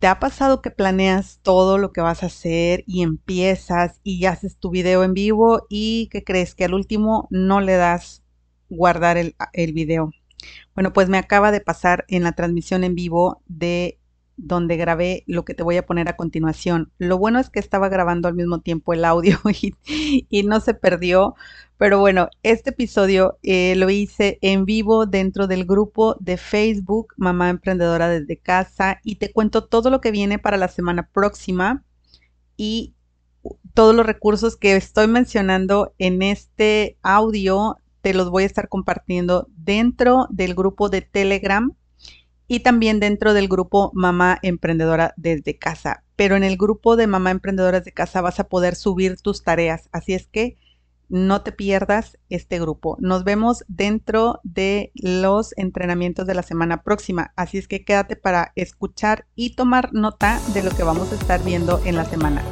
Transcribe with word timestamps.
¿Te 0.00 0.06
ha 0.06 0.18
pasado 0.18 0.62
que 0.62 0.70
planeas 0.70 1.40
todo 1.42 1.76
lo 1.76 1.92
que 1.92 2.00
vas 2.00 2.22
a 2.22 2.26
hacer 2.26 2.84
y 2.86 3.02
empiezas 3.02 4.00
y 4.02 4.24
haces 4.24 4.56
tu 4.56 4.70
video 4.70 5.04
en 5.04 5.12
vivo 5.12 5.66
y 5.68 6.08
que 6.10 6.24
crees 6.24 6.54
que 6.54 6.64
al 6.64 6.72
último 6.72 7.28
no 7.30 7.60
le 7.60 7.74
das 7.74 8.22
guardar 8.70 9.18
el, 9.18 9.36
el 9.52 9.74
video? 9.74 10.10
Bueno, 10.74 10.94
pues 10.94 11.10
me 11.10 11.18
acaba 11.18 11.52
de 11.52 11.60
pasar 11.60 12.06
en 12.08 12.22
la 12.22 12.32
transmisión 12.32 12.82
en 12.82 12.94
vivo 12.94 13.42
de 13.46 13.99
donde 14.42 14.76
grabé 14.76 15.24
lo 15.26 15.44
que 15.44 15.54
te 15.54 15.62
voy 15.62 15.76
a 15.76 15.86
poner 15.86 16.08
a 16.08 16.16
continuación. 16.16 16.90
Lo 16.98 17.18
bueno 17.18 17.38
es 17.38 17.50
que 17.50 17.60
estaba 17.60 17.88
grabando 17.88 18.28
al 18.28 18.34
mismo 18.34 18.60
tiempo 18.60 18.92
el 18.92 19.04
audio 19.04 19.38
y, 19.90 20.42
no 20.42 20.60
se 20.60 20.74
perdió. 20.74 21.34
Pero 21.76 21.98
bueno, 21.98 22.28
este 22.42 22.70
episodio 22.70 23.38
eh, 23.42 23.74
lo 23.76 23.90
hice 23.90 24.38
en 24.42 24.64
vivo 24.64 25.06
dentro 25.06 25.46
del 25.46 25.64
grupo 25.64 26.16
de 26.20 26.36
Facebook 26.36 27.14
Mamá 27.16 27.48
Emprendedora 27.48 28.08
desde 28.08 28.38
casa 28.38 29.00
y 29.04 29.16
te 29.16 29.32
cuento 29.32 29.64
todo 29.64 29.90
lo 29.90 30.00
que 30.00 30.10
viene 30.10 30.38
para 30.38 30.56
la 30.56 30.68
semana 30.68 31.08
próxima 31.12 31.84
y 32.56 32.94
todos 33.72 33.94
los 33.94 34.04
recursos 34.04 34.56
que 34.56 34.76
estoy 34.76 35.06
mencionando 35.06 35.94
en 35.98 36.22
este 36.22 36.98
audio 37.02 37.78
te 38.02 38.14
los 38.14 38.30
voy 38.30 38.42
a 38.44 38.46
estar 38.46 38.68
compartiendo 38.68 39.48
dentro 39.56 40.26
del 40.30 40.54
grupo 40.54 40.88
de 40.88 41.02
Telegram 41.02 41.72
y 42.50 42.60
también 42.60 42.98
dentro 42.98 43.32
del 43.32 43.46
grupo 43.46 43.92
Mamá 43.94 44.40
Emprendedora 44.42 45.14
desde 45.16 45.56
casa. 45.56 46.02
Pero 46.16 46.34
en 46.34 46.42
el 46.42 46.56
grupo 46.56 46.96
de 46.96 47.06
Mamá 47.06 47.30
Emprendedora 47.30 47.78
desde 47.78 47.92
casa 47.92 48.22
vas 48.22 48.40
a 48.40 48.48
poder 48.48 48.74
subir 48.74 49.20
tus 49.20 49.44
tareas. 49.44 49.88
Así 49.92 50.14
es 50.14 50.26
que 50.26 50.56
no 51.08 51.42
te 51.42 51.52
pierdas 51.52 52.18
este 52.28 52.58
grupo. 52.58 52.96
Nos 52.98 53.22
vemos 53.22 53.62
dentro 53.68 54.40
de 54.42 54.90
los 54.96 55.56
entrenamientos 55.58 56.26
de 56.26 56.34
la 56.34 56.42
semana 56.42 56.82
próxima. 56.82 57.32
Así 57.36 57.56
es 57.56 57.68
que 57.68 57.84
quédate 57.84 58.16
para 58.16 58.50
escuchar 58.56 59.26
y 59.36 59.54
tomar 59.54 59.92
nota 59.92 60.40
de 60.52 60.64
lo 60.64 60.72
que 60.72 60.82
vamos 60.82 61.12
a 61.12 61.14
estar 61.14 61.44
viendo 61.44 61.80
en 61.84 61.94
la 61.94 62.04
semana. 62.04 62.42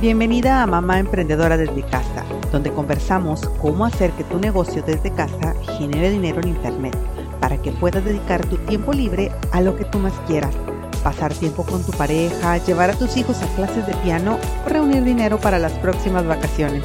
Bienvenida 0.00 0.62
a 0.62 0.66
Mamá 0.68 1.00
Emprendedora 1.00 1.56
desde 1.56 1.82
casa, 1.82 2.24
donde 2.52 2.70
conversamos 2.70 3.48
cómo 3.60 3.84
hacer 3.84 4.12
que 4.12 4.22
tu 4.22 4.38
negocio 4.38 4.80
desde 4.86 5.12
casa 5.12 5.56
genere 5.76 6.10
dinero 6.10 6.40
en 6.40 6.50
Internet 6.50 7.11
para 7.42 7.60
que 7.60 7.72
puedas 7.72 8.04
dedicar 8.04 8.46
tu 8.46 8.56
tiempo 8.56 8.92
libre 8.92 9.32
a 9.50 9.60
lo 9.60 9.76
que 9.76 9.84
tú 9.84 9.98
más 9.98 10.12
quieras. 10.28 10.54
Pasar 11.02 11.34
tiempo 11.34 11.64
con 11.64 11.84
tu 11.84 11.90
pareja, 11.90 12.56
llevar 12.58 12.90
a 12.90 12.94
tus 12.94 13.16
hijos 13.16 13.42
a 13.42 13.56
clases 13.56 13.84
de 13.84 13.94
piano 13.96 14.38
o 14.64 14.68
reunir 14.68 15.02
dinero 15.02 15.38
para 15.38 15.58
las 15.58 15.72
próximas 15.72 16.24
vacaciones. 16.24 16.84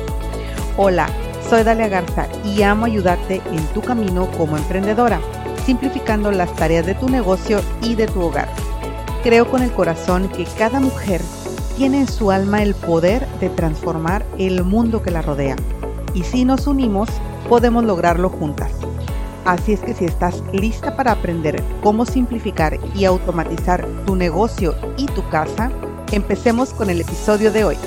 Hola, 0.75 1.07
soy 1.47 1.61
Dalia 1.61 1.87
Garza 1.87 2.27
y 2.43 2.63
amo 2.63 2.85
ayudarte 2.85 3.39
en 3.51 3.63
tu 3.67 3.81
camino 3.81 4.27
como 4.31 4.57
emprendedora, 4.57 5.21
simplificando 5.63 6.31
las 6.31 6.51
tareas 6.55 6.87
de 6.87 6.95
tu 6.95 7.07
negocio 7.07 7.61
y 7.83 7.93
de 7.93 8.07
tu 8.07 8.19
hogar. 8.21 8.49
Creo 9.21 9.47
con 9.51 9.61
el 9.61 9.71
corazón 9.71 10.27
que 10.29 10.45
cada 10.57 10.79
mujer 10.79 11.21
tiene 11.77 11.99
en 11.99 12.07
su 12.07 12.31
alma 12.31 12.63
el 12.63 12.73
poder 12.73 13.27
de 13.39 13.49
transformar 13.49 14.25
el 14.39 14.63
mundo 14.63 15.03
que 15.03 15.11
la 15.11 15.21
rodea. 15.21 15.55
Y 16.15 16.23
si 16.23 16.45
nos 16.45 16.65
unimos, 16.65 17.09
podemos 17.47 17.83
lograrlo 17.83 18.29
juntas. 18.29 18.71
Así 19.47 19.71
es 19.71 19.79
que 19.79 19.93
si 19.93 20.03
estás 20.03 20.43
lista 20.51 20.97
para 20.97 21.13
aprender 21.13 21.63
cómo 21.81 22.05
simplificar 22.05 22.77
y 22.93 23.05
automatizar 23.05 23.87
tu 24.05 24.17
negocio 24.17 24.75
y 24.97 25.05
tu 25.05 25.25
casa, 25.29 25.71
empecemos 26.11 26.73
con 26.73 26.89
el 26.89 26.99
episodio 26.99 27.49
de 27.53 27.63
hoy. 27.63 27.77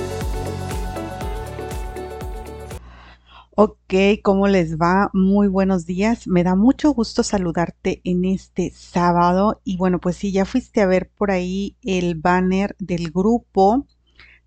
Ok, 3.50 3.92
¿cómo 4.22 4.48
les 4.48 4.78
va? 4.78 5.11
Muy 5.12 5.48
buenos 5.48 5.84
días. 5.84 6.27
Me 6.27 6.44
da 6.44 6.56
mucho 6.56 6.94
gusto 6.94 7.22
saludarte 7.22 8.00
en 8.05 8.24
este 8.24 8.72
sábado. 8.74 9.61
Y 9.62 9.77
bueno, 9.77 10.00
pues 10.00 10.17
si 10.17 10.33
ya 10.33 10.47
fuiste 10.47 10.80
a 10.80 10.86
ver 10.86 11.11
por 11.11 11.30
ahí 11.30 11.77
el 11.83 12.14
banner 12.14 12.74
del 12.78 13.11
grupo, 13.11 13.86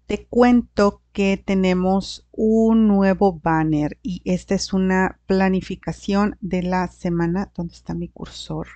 te 0.08 0.26
cuento 0.26 1.03
que 1.14 1.38
tenemos 1.38 2.28
un 2.32 2.88
nuevo 2.88 3.40
banner 3.42 4.00
y 4.02 4.22
esta 4.26 4.56
es 4.56 4.74
una 4.74 5.20
planificación 5.28 6.38
de 6.42 6.64
la 6.64 6.88
semana. 6.88 7.52
¿Dónde 7.56 7.76
está 7.76 7.94
mi 7.94 8.10
cursor? 8.10 8.68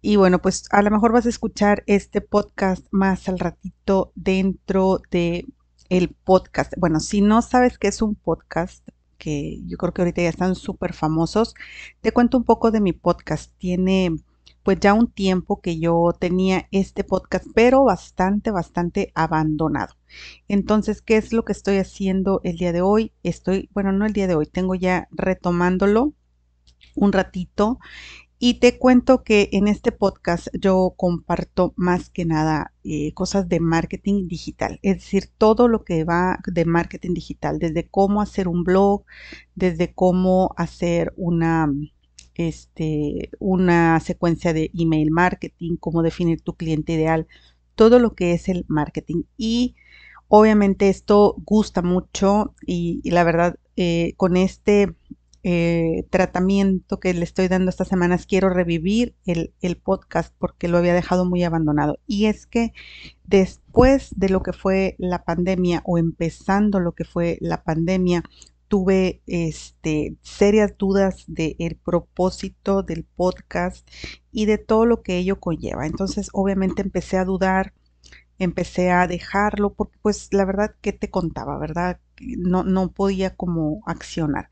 Y 0.00 0.16
bueno, 0.16 0.40
pues 0.40 0.64
a 0.70 0.80
lo 0.82 0.90
mejor 0.90 1.12
vas 1.12 1.26
a 1.26 1.30
escuchar 1.30 1.82
este 1.86 2.20
podcast 2.20 2.86
más 2.92 3.28
al 3.28 3.38
ratito 3.38 4.12
dentro 4.14 5.00
de 5.10 5.46
el 5.88 6.10
podcast. 6.10 6.72
Bueno, 6.78 7.00
si 7.00 7.20
no 7.20 7.42
sabes 7.42 7.78
qué 7.78 7.88
es 7.88 8.00
un 8.00 8.14
podcast, 8.14 8.86
que 9.18 9.60
yo 9.66 9.76
creo 9.76 9.92
que 9.92 10.02
ahorita 10.02 10.22
ya 10.22 10.28
están 10.28 10.54
súper 10.54 10.92
famosos, 10.92 11.54
te 12.00 12.12
cuento 12.12 12.36
un 12.36 12.44
poco 12.44 12.70
de 12.70 12.80
mi 12.80 12.92
podcast. 12.92 13.52
Tiene 13.58 14.18
pues 14.64 14.80
ya 14.80 14.94
un 14.94 15.08
tiempo 15.08 15.60
que 15.60 15.78
yo 15.78 16.12
tenía 16.18 16.66
este 16.72 17.04
podcast, 17.04 17.46
pero 17.54 17.84
bastante, 17.84 18.50
bastante 18.50 19.12
abandonado. 19.14 19.94
Entonces, 20.48 21.02
¿qué 21.02 21.16
es 21.18 21.32
lo 21.32 21.44
que 21.44 21.52
estoy 21.52 21.76
haciendo 21.76 22.40
el 22.44 22.56
día 22.56 22.72
de 22.72 22.80
hoy? 22.80 23.12
Estoy, 23.22 23.68
bueno, 23.74 23.92
no 23.92 24.06
el 24.06 24.14
día 24.14 24.26
de 24.26 24.34
hoy, 24.34 24.46
tengo 24.46 24.74
ya 24.74 25.06
retomándolo 25.12 26.14
un 26.96 27.12
ratito 27.12 27.78
y 28.38 28.54
te 28.54 28.78
cuento 28.78 29.22
que 29.22 29.48
en 29.52 29.68
este 29.68 29.92
podcast 29.92 30.48
yo 30.58 30.94
comparto 30.96 31.72
más 31.76 32.10
que 32.10 32.24
nada 32.24 32.72
eh, 32.84 33.12
cosas 33.14 33.48
de 33.48 33.60
marketing 33.60 34.28
digital, 34.28 34.80
es 34.82 34.96
decir, 34.96 35.30
todo 35.38 35.68
lo 35.68 35.84
que 35.84 36.04
va 36.04 36.38
de 36.46 36.64
marketing 36.64 37.14
digital, 37.14 37.58
desde 37.58 37.88
cómo 37.88 38.20
hacer 38.20 38.48
un 38.48 38.64
blog, 38.64 39.04
desde 39.54 39.94
cómo 39.94 40.54
hacer 40.56 41.12
una 41.16 41.70
este, 42.34 43.30
una 43.38 44.00
secuencia 44.00 44.52
de 44.52 44.70
email 44.74 45.10
marketing, 45.10 45.76
cómo 45.76 46.02
definir 46.02 46.40
tu 46.40 46.54
cliente 46.54 46.92
ideal, 46.92 47.26
todo 47.74 47.98
lo 47.98 48.14
que 48.14 48.32
es 48.32 48.48
el 48.48 48.64
marketing. 48.68 49.24
Y 49.36 49.74
obviamente 50.28 50.88
esto 50.88 51.36
gusta 51.44 51.82
mucho 51.82 52.54
y, 52.66 53.00
la 53.10 53.24
verdad 53.24 53.56
eh, 53.76 54.14
con 54.16 54.36
este 54.36 54.94
eh, 55.46 56.06
tratamiento 56.08 57.00
que 57.00 57.12
le 57.12 57.22
estoy 57.22 57.48
dando 57.48 57.68
estas 57.68 57.88
semanas 57.88 58.24
quiero 58.24 58.48
revivir 58.48 59.14
el, 59.26 59.52
el 59.60 59.76
podcast 59.76 60.34
porque 60.38 60.68
lo 60.68 60.78
había 60.78 60.94
dejado 60.94 61.26
muy 61.26 61.44
abandonado. 61.44 61.98
Y 62.06 62.26
es 62.26 62.46
que 62.46 62.72
después 63.24 64.08
de 64.16 64.30
lo 64.30 64.42
que 64.42 64.54
fue 64.54 64.96
la 64.98 65.24
pandemia 65.24 65.82
o 65.84 65.98
empezando 65.98 66.80
lo 66.80 66.92
que 66.92 67.04
fue 67.04 67.36
la 67.40 67.62
pandemia, 67.62 68.24
tuve 68.74 69.22
este, 69.28 70.16
serias 70.22 70.76
dudas 70.76 71.22
del 71.28 71.78
propósito 71.84 72.82
del 72.82 73.04
podcast 73.04 73.88
y 74.32 74.46
de 74.46 74.58
todo 74.58 74.84
lo 74.84 75.00
que 75.04 75.16
ello 75.16 75.38
conlleva. 75.38 75.86
Entonces, 75.86 76.28
obviamente 76.32 76.82
empecé 76.82 77.16
a 77.18 77.24
dudar, 77.24 77.72
empecé 78.40 78.90
a 78.90 79.06
dejarlo, 79.06 79.74
porque 79.74 79.96
pues 80.02 80.26
la 80.32 80.44
verdad 80.44 80.74
que 80.80 80.92
te 80.92 81.08
contaba, 81.08 81.56
¿verdad? 81.56 82.00
No, 82.20 82.64
no 82.64 82.90
podía 82.90 83.36
como 83.36 83.80
accionar. 83.86 84.50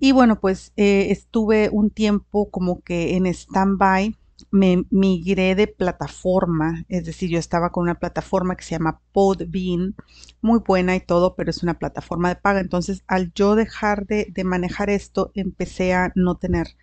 Y 0.00 0.10
bueno, 0.10 0.40
pues 0.40 0.72
eh, 0.76 1.12
estuve 1.12 1.70
un 1.70 1.90
tiempo 1.90 2.50
como 2.50 2.80
que 2.80 3.14
en 3.14 3.26
stand-by 3.26 4.16
me 4.50 4.84
migré 4.90 5.54
de 5.54 5.66
plataforma, 5.66 6.84
es 6.88 7.04
decir, 7.04 7.30
yo 7.30 7.38
estaba 7.38 7.70
con 7.70 7.82
una 7.84 7.98
plataforma 7.98 8.56
que 8.56 8.64
se 8.64 8.72
llama 8.72 9.00
Podbean, 9.12 9.94
muy 10.40 10.60
buena 10.60 10.94
y 10.96 11.00
todo, 11.00 11.34
pero 11.34 11.50
es 11.50 11.62
una 11.62 11.78
plataforma 11.78 12.28
de 12.28 12.36
paga. 12.36 12.60
Entonces, 12.60 13.02
al 13.06 13.32
yo 13.34 13.54
dejar 13.54 14.06
de, 14.06 14.32
manejar 14.44 14.90
esto, 14.90 15.30
empecé 15.34 15.94
a 15.94 16.12
no 16.14 16.36
tener 16.36 16.76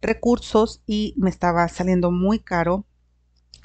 recursos 0.00 0.82
y 0.86 1.14
me 1.16 1.30
estaba 1.30 1.66
saliendo 1.68 2.10
muy 2.10 2.40
caro 2.40 2.86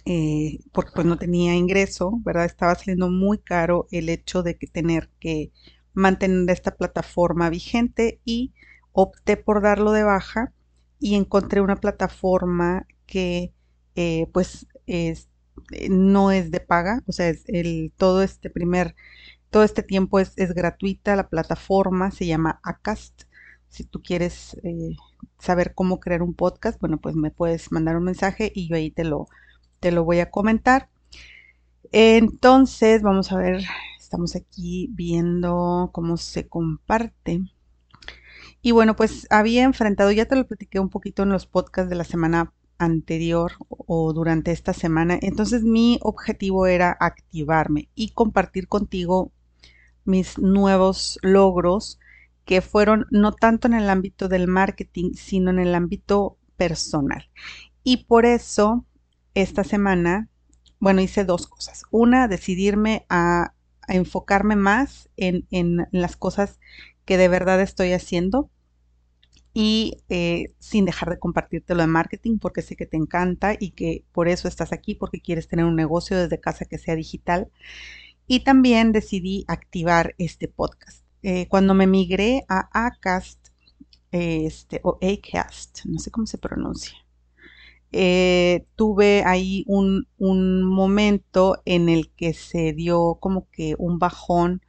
eh, 0.06 0.60
porque 0.74 0.92
pues 0.94 1.08
no 1.08 1.18
tenía 1.18 1.56
ingreso, 1.56 2.20
¿verdad? 2.24 2.46
Estaba 2.46 2.76
saliendo 2.76 3.10
muy 3.10 3.38
caro 3.38 3.88
el 3.92 4.10
hecho 4.10 4.44
de 4.44 4.58
que 4.58 4.68
tener 4.68 5.10
que 5.20 5.52
mantener 5.94 6.50
esta 6.50 6.76
plataforma 6.76 7.50
vigente 7.50 8.20
y 8.26 8.54
opté 8.92 9.38
por 9.38 9.62
darlo 9.62 9.92
de 9.92 10.04
baja 10.04 10.52
y 11.00 11.16
encontré 11.16 11.62
una 11.62 11.78
plataforma 11.78 12.86
que 13.06 13.54
eh, 13.96 14.28
pues 14.34 14.68
es, 14.88 15.30
eh, 15.72 15.90
no 15.90 16.32
es 16.32 16.52
de 16.52 16.60
paga, 16.60 17.04
o 17.08 17.12
sea, 17.12 17.30
es 17.30 17.44
el, 17.48 17.92
todo 17.98 18.24
este 18.24 18.50
primer, 18.50 18.96
todo 19.50 19.64
este 19.64 19.84
tiempo 19.84 20.20
es, 20.20 20.36
gratuita, 20.36 21.16
la 21.16 21.30
plataforma 21.30 22.12
se 22.12 22.26
llama 22.26 22.60
Acast. 22.64 23.24
Si 23.70 23.84
tú 23.84 24.02
quieres 24.02 24.58
eh, 24.64 24.96
saber 25.40 25.74
cómo 25.74 26.00
crear 26.00 26.22
un 26.22 26.34
podcast, 26.34 26.80
bueno, 26.80 27.00
pues 27.00 27.16
me 27.16 27.32
puedes 27.32 27.72
mandar 27.72 27.98
un 27.98 28.04
mensaje 28.04 28.52
y 28.54 28.68
yo 28.68 28.76
ahí 28.76 28.92
te 28.92 29.04
lo, 29.04 29.28
te 29.80 29.92
lo 29.92 30.04
voy 30.04 30.20
a 30.20 30.32
comentar. 30.32 30.90
Entonces, 31.92 33.02
vamos 33.04 33.32
a 33.32 33.38
ver, 33.38 33.64
estamos 34.00 34.36
aquí 34.36 34.90
viendo 34.92 35.90
cómo 35.94 36.18
se 36.18 36.48
comparte. 36.48 37.42
Y 38.62 38.72
bueno, 38.72 38.96
pues 38.96 39.28
había 39.30 39.64
enfrentado, 39.64 40.12
ya 40.12 40.26
te 40.26 40.36
lo 40.36 40.48
platiqué 40.48 40.80
un 40.80 40.90
poquito 40.90 41.24
en 41.24 41.30
los 41.30 41.46
podcasts 41.46 41.90
de 41.90 41.96
la 41.96 42.04
semana 42.04 42.54
anterior 42.78 43.54
o 43.70 44.14
durante 44.14 44.52
esta 44.52 44.74
semana. 44.74 45.18
Entonces 45.22 45.64
mi 45.64 46.00
objetivo 46.02 46.68
era 46.68 46.96
activarme 47.00 47.90
y 47.96 48.10
compartir 48.10 48.68
contigo 48.68 49.32
mis 50.06 50.38
nuevos 50.38 51.20
logros 51.22 52.00
que 52.46 52.62
fueron 52.62 53.06
no 53.10 53.32
tanto 53.32 53.68
en 53.68 53.74
el 53.74 53.90
ámbito 53.90 54.28
del 54.28 54.48
marketing, 54.48 55.14
sino 55.14 55.50
en 55.50 55.60
el 55.60 55.76
ámbito 55.76 56.38
personal. 56.58 57.30
Y 57.84 58.06
por 58.06 58.26
eso 58.26 58.86
esta 59.34 59.64
semana 59.64 60.30
bueno, 60.84 61.00
hice 61.00 61.24
dos 61.24 61.48
cosas. 61.48 61.84
Una, 61.92 62.28
decidirme 62.28 63.06
a, 63.08 63.54
enfocarme 63.88 64.58
más 64.58 65.10
en, 65.16 65.48
en, 65.50 65.88
las 65.92 66.18
cosas 66.18 66.60
que 67.06 67.16
de 67.16 67.30
verdad 67.30 67.62
estoy 67.62 67.94
haciendo 67.94 68.50
y 69.54 69.98
eh, 70.10 70.54
sin 70.60 70.86
dejar 70.86 71.10
de 71.10 71.20
compartirte 71.20 71.76
lo 71.76 71.82
de 71.82 71.88
marketing 71.88 72.40
porque 72.40 72.62
sé 72.64 72.76
que 72.76 72.88
te 72.88 72.98
encanta 72.98 73.56
y 73.60 73.72
que 73.72 74.04
por 74.12 74.28
eso 74.28 74.48
estás 74.48 74.72
aquí, 74.74 74.96
porque 74.96 75.22
quieres 75.22 75.48
tener 75.48 75.66
un 75.66 75.76
negocio 75.76 76.18
desde 76.18 76.40
casa 76.40 76.66
que 76.66 76.80
sea 76.80 76.96
digital. 76.96 77.50
Y 78.28 78.42
también 78.42 78.92
decidí 78.94 79.46
activar 79.48 80.16
este 80.18 80.48
podcast. 80.48 81.06
Eh, 81.24 81.48
cuando 81.50 81.74
me 81.74 81.88
migré 81.88 82.46
a 82.50 82.70
Acast, 82.74 83.50
este, 84.12 84.80
o 84.84 84.98
Acast, 85.02 85.86
no 85.86 86.00
sé 86.00 86.12
cómo 86.12 86.26
se 86.28 86.38
pronuncia, 86.38 86.96
eh, 87.92 88.66
tuve 88.76 89.24
ahí 89.24 89.64
un, 89.68 90.08
un, 90.18 90.64
momento 90.64 91.62
en 91.66 91.90
el 91.90 92.12
que 92.12 92.34
se 92.34 92.74
dio 92.74 93.18
como 93.20 93.48
que 93.52 93.76
un 93.78 94.00
bajón 94.00 94.62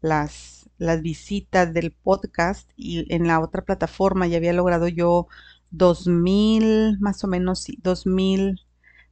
las, 0.00 0.61
las 0.82 1.02
visitas 1.02 1.72
del 1.72 1.92
podcast 1.92 2.70
y 2.76 3.12
en 3.14 3.26
la 3.26 3.40
otra 3.40 3.64
plataforma 3.64 4.26
ya 4.26 4.38
había 4.38 4.52
logrado 4.52 4.88
yo 4.88 5.28
2000, 5.70 6.98
más 7.00 7.24
o 7.24 7.28
menos, 7.28 7.60
sí, 7.62 7.78
2000, 7.82 8.60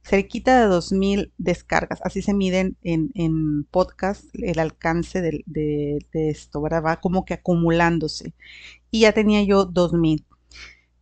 cerquita 0.03 0.61
de 0.61 0.67
2000 0.67 1.31
descargas. 1.37 2.01
Así 2.03 2.21
se 2.21 2.33
miden 2.33 2.77
en, 2.83 3.11
en 3.15 3.63
podcast 3.65 4.25
el 4.33 4.59
alcance 4.59 5.21
de, 5.21 5.43
de, 5.45 6.29
esto, 6.29 6.61
¿verdad? 6.61 6.83
Va 6.85 7.01
como 7.01 7.25
que 7.25 7.35
acumulándose. 7.35 8.33
Y 8.91 9.01
ya 9.01 9.13
tenía 9.13 9.43
yo 9.43 9.65
2000. 9.65 10.25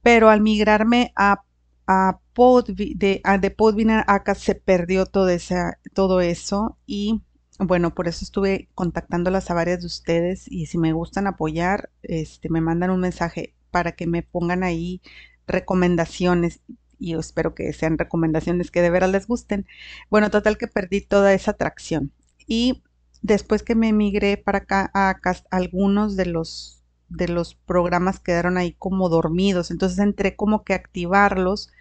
Pero 0.02 0.30
al 0.30 0.42
migrarme 0.42 1.12
a 1.16 1.44
a 1.92 2.20
de, 2.68 3.22
de 3.42 3.52
Podviner 3.52 4.04
acá 4.08 4.36
se 4.36 4.54
perdió 4.54 5.08
todo, 5.08 5.30
esa, 5.30 5.80
todo 5.94 6.22
eso 6.22 6.78
y 6.86 7.22
bueno, 7.60 7.94
por 7.94 8.08
eso 8.08 8.24
estuve 8.24 8.70
contactándolas 8.74 9.52
a 9.52 9.54
varias 9.54 9.82
de 9.82 9.88
ustedes 9.88 10.48
y 10.48 10.68
si 10.68 10.78
me 10.78 10.94
gustan 10.94 11.28
apoyar, 11.28 11.90
este, 12.04 12.50
me 12.50 12.62
mandan 12.62 12.90
un 12.90 13.02
mensaje 13.02 13.54
para 13.72 13.92
que 13.94 14.08
me 14.08 14.24
pongan 14.24 14.64
ahí 14.64 15.02
recomendaciones 15.48 16.62
y 17.00 17.12
yo 17.12 17.20
espero 17.20 17.56
que 17.56 17.72
sean 17.74 17.98
recomendaciones 17.98 18.72
que 18.72 18.82
de 18.82 18.90
veras 18.90 19.12
les 19.12 19.28
gusten. 19.28 19.68
Bueno, 20.10 20.30
total 20.30 20.58
que 20.58 20.68
perdí 20.68 21.02
toda 21.02 21.34
esa 21.34 21.52
atracción 21.52 22.12
y 22.48 22.84
después 23.22 23.64
que 23.64 23.76
me 23.76 23.90
emigré 23.90 24.38
para 24.38 24.60
acá, 24.60 24.92
acá 24.94 25.36
algunos 25.52 26.16
de 26.16 26.26
los 26.28 26.78
de 27.10 27.28
los 27.28 27.56
programas 27.56 28.20
quedaron 28.20 28.58
ahí 28.58 28.74
como 28.74 29.10
dormidos. 29.10 29.72
Entonces 29.72 30.00
entré 30.00 30.36
como 30.36 30.64
que 30.64 30.74
a 30.74 30.78
activarlos 30.78 31.72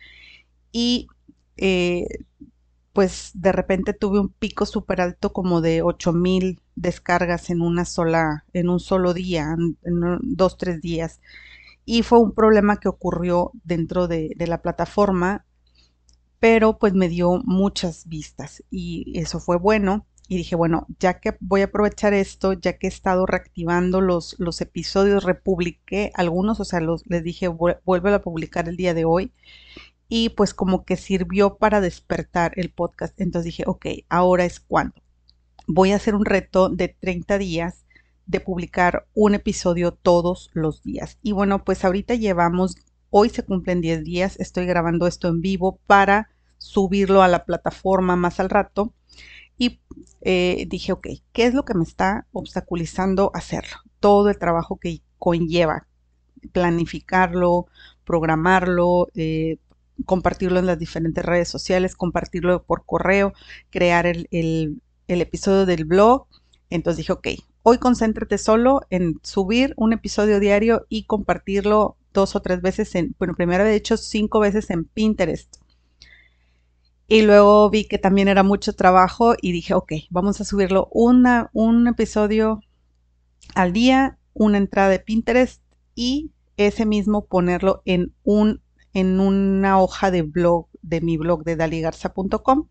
y 0.72 1.08
eh, 1.56 2.06
pues 2.92 3.30
de 3.34 3.52
repente 3.52 3.92
tuve 3.92 4.20
un 4.20 4.30
pico 4.30 4.66
súper 4.66 5.00
alto 5.00 5.32
como 5.32 5.60
de 5.60 5.82
8000 5.82 6.60
descargas 6.74 7.50
en 7.50 7.60
una 7.62 7.84
sola, 7.84 8.44
en 8.52 8.68
un 8.68 8.80
solo 8.80 9.14
día, 9.14 9.54
en, 9.84 10.18
dos, 10.22 10.56
tres 10.58 10.80
días. 10.80 11.20
Y 11.84 12.02
fue 12.02 12.18
un 12.20 12.34
problema 12.34 12.78
que 12.78 12.88
ocurrió 12.88 13.52
dentro 13.64 14.08
de, 14.08 14.32
de 14.36 14.46
la 14.46 14.62
plataforma, 14.62 15.46
pero 16.40 16.78
pues 16.78 16.94
me 16.94 17.08
dio 17.08 17.40
muchas 17.44 18.06
vistas 18.08 18.62
y 18.70 19.18
eso 19.18 19.40
fue 19.40 19.58
bueno 19.58 20.06
y 20.28 20.36
dije, 20.36 20.56
bueno, 20.56 20.86
ya 21.00 21.20
que 21.20 21.36
voy 21.40 21.62
a 21.62 21.64
aprovechar 21.64 22.12
esto, 22.12 22.52
ya 22.52 22.74
que 22.74 22.86
he 22.86 22.90
estado 22.90 23.24
reactivando 23.24 24.02
los, 24.02 24.36
los 24.38 24.60
episodios, 24.60 25.24
republiqué 25.24 26.12
algunos, 26.14 26.60
o 26.60 26.64
sea, 26.66 26.80
los, 26.80 27.02
les 27.06 27.24
dije, 27.24 27.48
vuelve 27.48 28.12
a 28.14 28.22
publicar 28.22 28.68
el 28.68 28.76
día 28.76 28.92
de 28.92 29.06
hoy. 29.06 29.32
Y 30.08 30.30
pues 30.30 30.54
como 30.54 30.84
que 30.84 30.96
sirvió 30.96 31.56
para 31.56 31.80
despertar 31.80 32.52
el 32.56 32.70
podcast. 32.70 33.20
Entonces 33.20 33.44
dije, 33.46 33.64
ok, 33.66 33.86
ahora 34.08 34.44
es 34.44 34.60
cuando. 34.60 35.02
Voy 35.66 35.92
a 35.92 35.96
hacer 35.96 36.14
un 36.14 36.24
reto 36.24 36.70
de 36.70 36.88
30 36.88 37.38
días 37.38 37.84
de 38.26 38.40
publicar 38.40 39.06
un 39.14 39.34
episodio 39.34 39.92
todos 39.92 40.50
los 40.52 40.82
días. 40.82 41.18
Y 41.22 41.32
bueno, 41.32 41.64
pues 41.64 41.84
ahorita 41.84 42.14
llevamos, 42.14 42.76
hoy 43.10 43.30
se 43.30 43.42
cumplen 43.42 43.80
10 43.80 44.04
días, 44.04 44.36
estoy 44.38 44.66
grabando 44.66 45.06
esto 45.06 45.28
en 45.28 45.40
vivo 45.40 45.80
para 45.86 46.30
subirlo 46.58 47.22
a 47.22 47.28
la 47.28 47.44
plataforma 47.44 48.16
más 48.16 48.40
al 48.40 48.50
rato 48.50 48.92
y 49.56 49.80
eh, 50.20 50.66
dije, 50.68 50.92
ok, 50.92 51.08
¿qué 51.32 51.46
es 51.46 51.54
lo 51.54 51.64
que 51.64 51.74
me 51.74 51.84
está 51.84 52.26
obstaculizando 52.32 53.30
hacerlo? 53.34 53.78
Todo 53.98 54.30
el 54.30 54.38
trabajo 54.38 54.78
que 54.78 55.02
conlleva 55.18 55.86
planificarlo, 56.52 57.66
programarlo, 58.04 59.08
eh, 59.14 59.58
compartirlo 60.04 60.58
en 60.58 60.66
las 60.66 60.78
diferentes 60.78 61.24
redes 61.24 61.48
sociales, 61.48 61.96
compartirlo 61.96 62.62
por 62.62 62.84
correo, 62.84 63.32
crear 63.70 64.06
el, 64.06 64.28
el, 64.30 64.80
episodio 65.06 65.66
del 65.66 65.84
blog. 65.84 66.26
Entonces 66.70 66.98
dije, 66.98 67.12
ok, 67.12 67.28
hoy 67.62 67.78
concéntrate 67.78 68.38
solo 68.38 68.82
en 68.90 69.18
subir 69.22 69.74
un 69.76 69.92
episodio 69.92 70.40
diario 70.40 70.86
y 70.88 71.04
compartirlo 71.04 71.96
dos 72.12 72.36
o 72.36 72.42
tres 72.42 72.62
veces 72.62 72.94
en, 72.94 73.14
bueno, 73.18 73.34
primero 73.34 73.64
he 73.64 73.74
hecho 73.74 73.96
cinco 73.96 74.40
veces 74.40 74.70
en 74.70 74.84
Pinterest. 74.84 75.56
Y 77.10 77.22
luego 77.22 77.70
vi 77.70 77.84
que 77.84 77.96
también 77.96 78.28
era 78.28 78.42
mucho 78.42 78.74
trabajo 78.74 79.34
y 79.40 79.52
dije, 79.52 79.72
ok, 79.72 79.92
vamos 80.10 80.40
a 80.40 80.44
subirlo 80.44 80.88
una, 80.92 81.48
un 81.54 81.88
episodio 81.88 82.60
al 83.54 83.72
día, 83.72 84.18
una 84.34 84.58
entrada 84.58 84.90
de 84.90 84.98
Pinterest 84.98 85.62
y 85.94 86.32
ese 86.58 86.84
mismo 86.84 87.24
ponerlo 87.24 87.82
en, 87.86 88.12
un, 88.24 88.60
en 88.98 89.20
una 89.20 89.80
hoja 89.80 90.10
de 90.10 90.22
blog, 90.22 90.68
de 90.82 91.00
mi 91.00 91.16
blog 91.16 91.44
de 91.44 91.56
daligarza.com. 91.56 92.68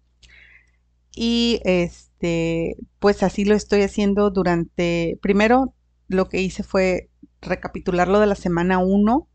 Y 1.15 1.61
este, 1.63 2.77
pues 2.99 3.23
así 3.23 3.45
lo 3.45 3.55
estoy 3.55 3.81
haciendo 3.81 4.29
durante, 4.29 5.17
primero 5.21 5.73
lo 6.07 6.29
que 6.29 6.41
hice 6.41 6.63
fue 6.63 7.09
recapitular 7.41 8.07
lo 8.07 8.19
de 8.19 8.27
la 8.27 8.35
semana 8.35 8.79
1 8.79 9.27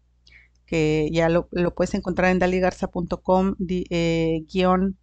que 0.72 1.10
ya 1.12 1.28
lo, 1.28 1.48
puedes 1.74 1.92
encontrar 1.92 2.30
en 2.30 2.38
daligarza.com 2.38 3.56
eh, 3.68 4.44
guion 4.50 4.96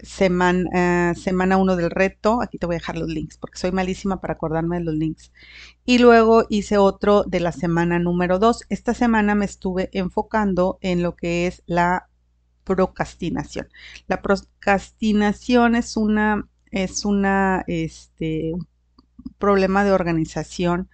semana, 0.00 1.14
semana 1.14 1.56
1 1.56 1.76
del 1.76 1.90
reto. 1.90 2.40
Aquí 2.42 2.58
te 2.58 2.66
voy 2.66 2.76
a 2.76 2.78
dejar 2.78 2.96
los 2.96 3.08
links 3.08 3.36
porque 3.38 3.58
soy 3.58 3.72
malísima 3.72 4.20
para 4.20 4.34
acordarme 4.34 4.78
de 4.78 4.84
los 4.84 4.94
links. 4.94 5.32
Y 5.84 5.98
luego 5.98 6.46
hice 6.48 6.78
otro 6.78 7.24
de 7.24 7.40
la 7.40 7.52
semana 7.52 7.98
número 7.98 8.38
2. 8.38 8.64
Esta 8.68 8.94
semana 8.94 9.34
me 9.34 9.44
estuve 9.44 9.90
enfocando 9.92 10.78
en 10.80 11.02
lo 11.02 11.16
que 11.16 11.46
es 11.46 11.62
la 11.66 12.08
procrastinación. 12.64 13.68
La 14.06 14.22
procrastinación 14.22 15.74
es 15.74 15.96
una, 15.96 16.48
es 16.70 17.04
una, 17.04 17.64
este, 17.66 18.52
un 18.52 18.66
problema 19.38 19.84
de 19.84 19.92
organización 19.92 20.88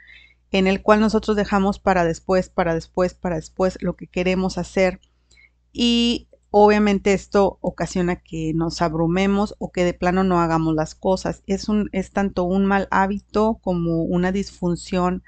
en 0.52 0.68
el 0.68 0.82
cual 0.82 1.00
nosotros 1.00 1.37
dejamos 1.37 1.80
para 1.80 2.04
después, 2.04 2.49
para 2.49 2.75
después, 2.75 3.14
para 3.14 3.37
después 3.37 3.76
lo 3.80 3.96
que 3.96 4.06
queremos 4.06 4.56
hacer. 4.56 5.00
Y 5.73 6.28
obviamente 6.56 7.14
esto 7.14 7.58
ocasiona 7.62 8.14
que 8.14 8.52
nos 8.54 8.80
abrumemos 8.80 9.56
o 9.58 9.73
que 9.73 9.82
de 9.84 9.92
plano 9.92 10.23
no 10.23 10.40
hagamos 10.40 10.73
las 10.76 10.94
cosas. 10.94 11.42
Es, 11.49 11.68
un, 11.68 11.88
es 11.90 12.12
tanto 12.12 12.44
un 12.44 12.64
mal 12.64 12.87
hábito 12.92 13.58
como 13.61 14.04
una 14.04 14.30
disfunción 14.30 15.25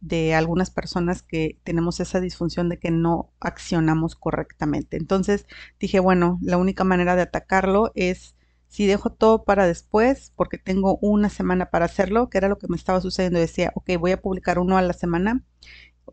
de 0.00 0.32
algunas 0.34 0.70
personas 0.70 1.20
que 1.20 1.58
tenemos 1.64 2.00
esa 2.00 2.18
disfunción 2.18 2.70
de 2.70 2.78
que 2.78 2.90
no 2.90 3.30
accionamos 3.40 4.16
correctamente. 4.16 4.96
Entonces 4.96 5.44
dije, 5.78 6.00
bueno, 6.00 6.38
la 6.40 6.56
única 6.56 6.82
manera 6.82 7.14
de 7.14 7.22
atacarlo 7.22 7.92
es 7.94 8.34
si 8.68 8.86
dejo 8.86 9.10
todo 9.10 9.44
para 9.44 9.66
después, 9.66 10.32
porque 10.34 10.56
tengo 10.56 10.96
una 11.02 11.28
semana 11.28 11.66
para 11.66 11.84
hacerlo, 11.84 12.30
que 12.30 12.38
era 12.38 12.48
lo 12.48 12.56
que 12.56 12.68
me 12.68 12.76
estaba 12.76 13.02
sucediendo. 13.02 13.38
Decía, 13.38 13.70
ok, 13.74 13.98
voy 13.98 14.12
a 14.12 14.22
publicar 14.22 14.58
uno 14.58 14.78
a 14.78 14.82
la 14.82 14.94
semana, 14.94 15.42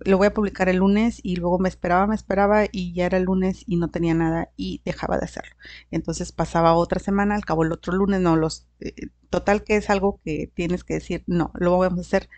lo 0.05 0.17
voy 0.17 0.27
a 0.27 0.33
publicar 0.33 0.69
el 0.69 0.77
lunes 0.77 1.19
y 1.23 1.35
luego 1.35 1.59
me 1.59 1.69
esperaba, 1.69 2.07
me 2.07 2.15
esperaba 2.15 2.65
y 2.71 2.93
ya 2.93 3.05
era 3.05 3.17
el 3.17 3.23
lunes 3.23 3.63
y 3.67 3.77
no 3.77 3.89
tenía 3.89 4.13
nada 4.13 4.51
y 4.55 4.81
dejaba 4.85 5.17
de 5.17 5.25
hacerlo. 5.25 5.55
Entonces 5.91 6.31
pasaba 6.31 6.73
otra 6.73 6.99
semana, 6.99 7.35
al 7.35 7.45
cabo 7.45 7.63
el 7.63 7.71
otro 7.71 7.93
lunes, 7.93 8.21
no, 8.21 8.35
los... 8.35 8.67
Eh, 8.79 9.09
total 9.29 9.63
que 9.63 9.75
es 9.75 9.89
algo 9.89 10.21
que 10.23 10.49
tienes 10.53 10.83
que 10.83 10.95
decir, 10.95 11.23
no, 11.27 11.51
lo 11.55 11.77
vamos 11.77 11.99
a 11.99 12.01
hacer 12.01 12.29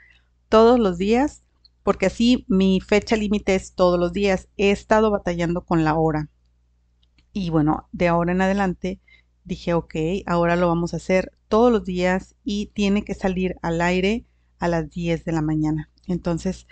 todos 0.49 0.79
los 0.79 0.97
días, 0.97 1.43
porque 1.83 2.07
así 2.07 2.45
mi 2.47 2.81
fecha 2.81 3.15
límite 3.15 3.55
es 3.55 3.73
todos 3.73 3.99
los 3.99 4.13
días. 4.13 4.49
He 4.57 4.71
estado 4.71 5.11
batallando 5.11 5.65
con 5.65 5.83
la 5.83 5.95
hora. 5.95 6.29
Y 7.33 7.49
bueno, 7.51 7.87
de 7.91 8.07
ahora 8.07 8.31
en 8.31 8.41
adelante 8.41 8.99
dije, 9.43 9.73
ok, 9.73 9.95
ahora 10.25 10.55
lo 10.55 10.67
vamos 10.67 10.93
a 10.93 10.97
hacer 10.97 11.31
todos 11.47 11.71
los 11.71 11.85
días 11.85 12.35
y 12.43 12.67
tiene 12.67 13.03
que 13.03 13.15
salir 13.15 13.55
al 13.61 13.81
aire 13.81 14.25
a 14.59 14.67
las 14.67 14.89
10 14.89 15.25
de 15.25 15.31
la 15.31 15.41
mañana. 15.41 15.89
Entonces, 16.07 16.67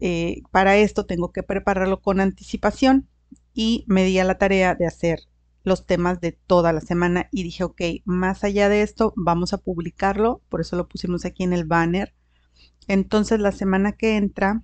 eh, 0.00 0.42
para 0.50 0.76
esto 0.76 1.06
tengo 1.06 1.32
que 1.32 1.42
prepararlo 1.42 2.00
con 2.00 2.20
anticipación 2.20 3.08
y 3.54 3.84
me 3.88 4.04
di 4.04 4.18
a 4.18 4.24
la 4.24 4.38
tarea 4.38 4.74
de 4.74 4.86
hacer 4.86 5.20
los 5.62 5.86
temas 5.86 6.20
de 6.20 6.32
toda 6.32 6.72
la 6.72 6.80
semana 6.80 7.28
y 7.30 7.42
dije, 7.42 7.64
ok, 7.64 7.80
más 8.04 8.44
allá 8.44 8.68
de 8.68 8.82
esto, 8.82 9.12
vamos 9.16 9.52
a 9.52 9.58
publicarlo, 9.58 10.42
por 10.48 10.60
eso 10.60 10.76
lo 10.76 10.88
pusimos 10.88 11.24
aquí 11.24 11.42
en 11.42 11.52
el 11.52 11.64
banner. 11.64 12.14
Entonces, 12.88 13.40
la 13.40 13.52
semana 13.52 13.92
que 13.92 14.16
entra, 14.16 14.62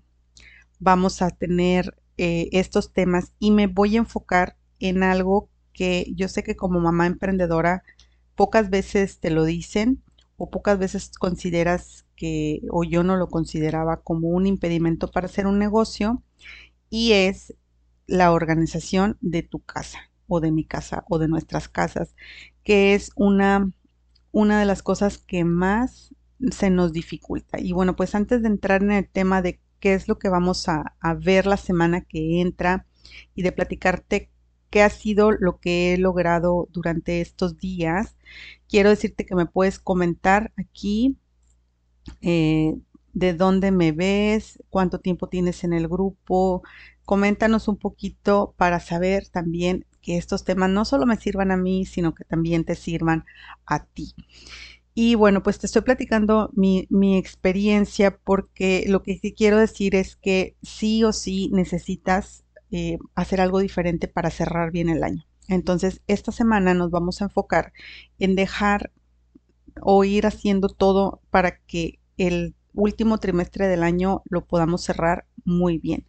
vamos 0.79 1.23
a 1.23 1.31
tener 1.31 1.97
eh, 2.17 2.49
estos 2.53 2.93
temas 2.93 3.33
y 3.39 3.51
me 3.51 3.67
voy 3.67 3.97
a 3.97 4.01
enfocar 4.01 4.57
en 4.79 5.03
algo 5.03 5.51
que 5.73 6.11
yo 6.15 6.29
sé 6.29 6.43
que 6.43 6.57
como 6.57 6.81
mamá 6.81 7.07
emprendedora 7.07 7.83
pocas 8.35 8.71
veces 8.71 9.21
te 9.21 9.31
lo 9.31 9.45
dicen 9.45 10.03
o 10.37 10.51
pocas 10.51 10.79
veces 10.79 11.11
consideras 11.19 12.07
que, 12.17 12.61
o 12.71 12.85
yo 12.85 13.03
no 13.03 13.17
lo 13.17 13.29
consideraba 13.29 14.03
como 14.03 14.29
un 14.29 14.47
impedimento 14.47 15.11
para 15.11 15.27
hacer 15.27 15.47
un 15.47 15.59
negocio, 15.59 16.23
y 16.91 17.13
es 17.13 17.55
la 18.07 18.33
organización 18.33 19.19
de 19.21 19.43
tu 19.43 19.61
casa 19.61 19.99
o 20.29 20.41
de 20.41 20.53
mi 20.53 20.65
casa 20.65 21.05
o 21.09 21.19
de 21.19 21.29
nuestras 21.29 21.69
casas, 21.69 22.15
que 22.65 22.95
es 22.95 23.11
una, 23.17 23.71
una 24.33 24.61
de 24.61 24.67
las 24.67 24.83
cosas 24.83 25.19
que 25.19 25.45
más 25.45 26.15
se 26.51 26.71
nos 26.71 26.93
dificulta. 26.93 27.61
Y 27.61 27.73
bueno, 27.73 27.97
pues 27.97 28.15
antes 28.15 28.43
de 28.43 28.49
entrar 28.49 28.83
en 28.83 28.93
el 28.93 29.09
tema 29.09 29.43
de 29.43 29.61
qué 29.81 29.95
es 29.95 30.09
lo 30.09 30.19
que 30.19 30.29
vamos 30.29 30.69
a, 30.69 30.97
a 31.01 31.15
ver 31.15 31.47
la 31.47 31.57
semana 31.57 32.03
que 32.03 32.41
entra 32.41 32.87
y 33.35 33.43
de 33.43 33.53
platicarte 33.53 34.31
qué 34.71 34.83
ha 34.83 34.91
sido 34.91 35.33
lo 35.33 35.59
que 35.59 35.95
he 35.95 35.99
logrado 35.99 36.69
durante 36.73 37.21
estos 37.21 37.59
días, 37.59 38.17
quiero 38.69 38.91
decirte 38.91 39.27
que 39.27 39.35
me 39.35 39.47
puedes 39.47 39.79
comentar 39.79 40.53
aquí 40.57 41.17
eh, 42.21 42.75
de 43.13 43.33
dónde 43.33 43.71
me 43.71 43.93
ves, 43.93 44.63
cuánto 44.71 45.01
tiempo 45.01 45.29
tienes 45.29 45.65
en 45.65 45.73
el 45.73 45.89
grupo. 45.89 46.63
Coméntanos 47.05 47.69
un 47.69 47.77
poquito 47.77 48.55
para 48.57 48.81
saber 48.81 49.29
también 49.29 49.87
que 50.03 50.19
estos 50.19 50.45
temas 50.45 50.71
no 50.71 50.85
solo 50.85 51.07
me 51.07 51.17
sirvan 51.17 51.51
a 51.51 51.57
mí, 51.57 51.87
sino 51.87 52.15
que 52.15 52.25
también 52.25 52.65
te 52.65 52.75
sirvan 52.75 53.25
a 53.65 53.85
ti. 53.87 54.15
Y 54.95 55.15
bueno, 55.15 55.43
pues 55.43 55.59
te 55.59 55.67
estoy 55.67 55.83
platicando 55.83 56.51
mi, 56.55 56.87
mi 56.91 57.19
experiencia 57.19 58.17
porque 58.17 58.85
lo 58.89 59.03
que 59.03 59.21
quiero 59.37 59.59
decir 59.59 59.95
es 59.95 60.17
que 60.17 60.57
sí 60.63 61.05
o 61.05 61.13
sí 61.13 61.51
necesitas 61.53 62.46
eh, 62.71 62.99
hacer 63.15 63.41
algo 63.41 63.61
diferente 63.61 64.09
para 64.09 64.31
cerrar 64.31 64.71
bien 64.73 64.89
el 64.89 65.05
año. 65.05 65.25
Entonces, 65.49 66.03
esta 66.07 66.33
semana 66.33 66.75
nos 66.75 66.91
vamos 66.91 67.21
a 67.21 67.27
enfocar 67.27 67.73
en 68.19 68.35
dejar 68.35 68.93
o 69.81 70.05
ir 70.05 70.27
haciendo 70.27 70.69
todo 70.69 71.21
para 71.31 71.59
que 71.67 72.01
el 72.17 72.55
último 72.75 73.19
trimestre 73.19 73.69
del 73.69 73.83
año 73.83 74.23
lo 74.29 74.45
podamos 74.47 74.83
cerrar 74.83 75.27
muy 75.45 75.79
bien. 75.79 76.07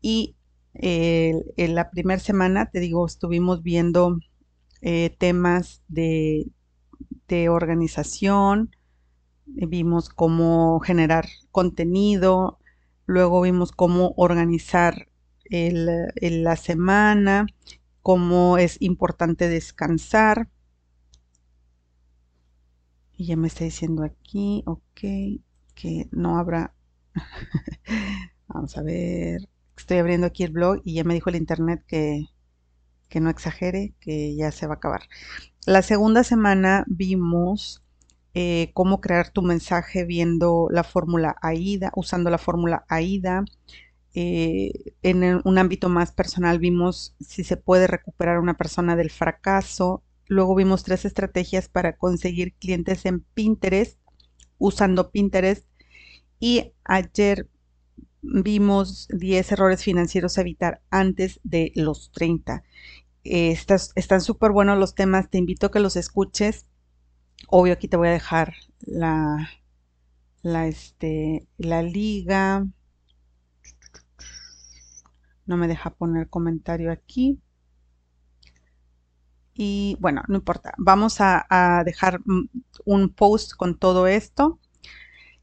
Y 0.00 0.36
eh, 0.74 1.34
en 1.56 1.74
la 1.74 1.90
primera 1.90 2.20
semana, 2.20 2.70
te 2.70 2.80
digo, 2.80 3.06
estuvimos 3.06 3.62
viendo 3.62 4.18
eh, 4.82 5.14
temas 5.18 5.82
de, 5.88 6.46
de 7.28 7.48
organización, 7.48 8.76
vimos 9.46 10.08
cómo 10.10 10.80
generar 10.80 11.26
contenido, 11.50 12.58
luego 13.06 13.40
vimos 13.40 13.72
cómo 13.72 14.12
organizar 14.16 15.08
el, 15.50 16.44
la 16.44 16.56
semana, 16.56 17.46
cómo 18.02 18.58
es 18.58 18.76
importante 18.80 19.48
descansar. 19.48 20.48
Y 23.16 23.26
ya 23.26 23.36
me 23.36 23.48
está 23.48 23.64
diciendo 23.64 24.04
aquí, 24.04 24.62
ok, 24.66 25.00
que 25.74 26.08
no 26.10 26.38
habrá... 26.38 26.74
Vamos 28.48 28.76
a 28.76 28.82
ver. 28.82 29.48
Estoy 29.76 29.98
abriendo 29.98 30.26
aquí 30.26 30.44
el 30.44 30.52
blog 30.52 30.80
y 30.84 30.94
ya 30.94 31.04
me 31.04 31.14
dijo 31.14 31.30
el 31.30 31.36
internet 31.36 31.84
que, 31.86 32.26
que 33.08 33.20
no 33.20 33.30
exagere, 33.30 33.94
que 34.00 34.34
ya 34.36 34.52
se 34.52 34.66
va 34.66 34.74
a 34.74 34.76
acabar. 34.76 35.02
La 35.66 35.82
segunda 35.82 36.24
semana 36.24 36.84
vimos 36.86 37.82
eh, 38.38 38.70
cómo 38.74 39.00
crear 39.00 39.30
tu 39.30 39.40
mensaje 39.40 40.04
viendo 40.04 40.68
la 40.70 40.84
fórmula 40.84 41.36
AIDA, 41.40 41.90
usando 41.96 42.28
la 42.28 42.36
fórmula 42.36 42.84
AIDA. 42.86 43.46
Eh, 44.18 44.72
en 45.02 45.42
un 45.44 45.58
ámbito 45.58 45.90
más 45.90 46.10
personal 46.10 46.58
vimos 46.58 47.14
si 47.20 47.44
se 47.44 47.58
puede 47.58 47.86
recuperar 47.86 48.38
una 48.38 48.56
persona 48.56 48.96
del 48.96 49.10
fracaso. 49.10 50.02
Luego 50.26 50.54
vimos 50.54 50.84
tres 50.84 51.04
estrategias 51.04 51.68
para 51.68 51.98
conseguir 51.98 52.54
clientes 52.54 53.04
en 53.04 53.20
Pinterest 53.20 53.98
usando 54.56 55.10
Pinterest. 55.10 55.66
Y 56.40 56.72
ayer 56.84 57.50
vimos 58.22 59.06
10 59.10 59.52
errores 59.52 59.82
financieros 59.84 60.38
a 60.38 60.40
evitar 60.40 60.80
antes 60.88 61.38
de 61.44 61.72
los 61.74 62.10
30. 62.12 62.64
Eh, 63.24 63.54
están 63.96 64.20
súper 64.22 64.52
buenos 64.52 64.78
los 64.78 64.94
temas, 64.94 65.28
te 65.28 65.36
invito 65.36 65.66
a 65.66 65.70
que 65.70 65.80
los 65.80 65.94
escuches. 65.94 66.64
Obvio, 67.48 67.74
aquí 67.74 67.86
te 67.86 67.98
voy 67.98 68.08
a 68.08 68.12
dejar 68.12 68.54
la, 68.80 69.50
la, 70.40 70.68
este, 70.68 71.46
la 71.58 71.82
liga 71.82 72.66
no 75.46 75.56
me 75.56 75.68
deja 75.68 75.90
poner 75.90 76.28
comentario 76.28 76.92
aquí. 76.92 77.40
Y 79.54 79.96
bueno, 80.00 80.22
no 80.28 80.36
importa. 80.36 80.74
Vamos 80.76 81.16
a, 81.20 81.82
dejar 81.84 82.20
un 82.84 83.08
post 83.14 83.54
con 83.54 83.78
todo 83.78 84.06
esto. 84.06 84.60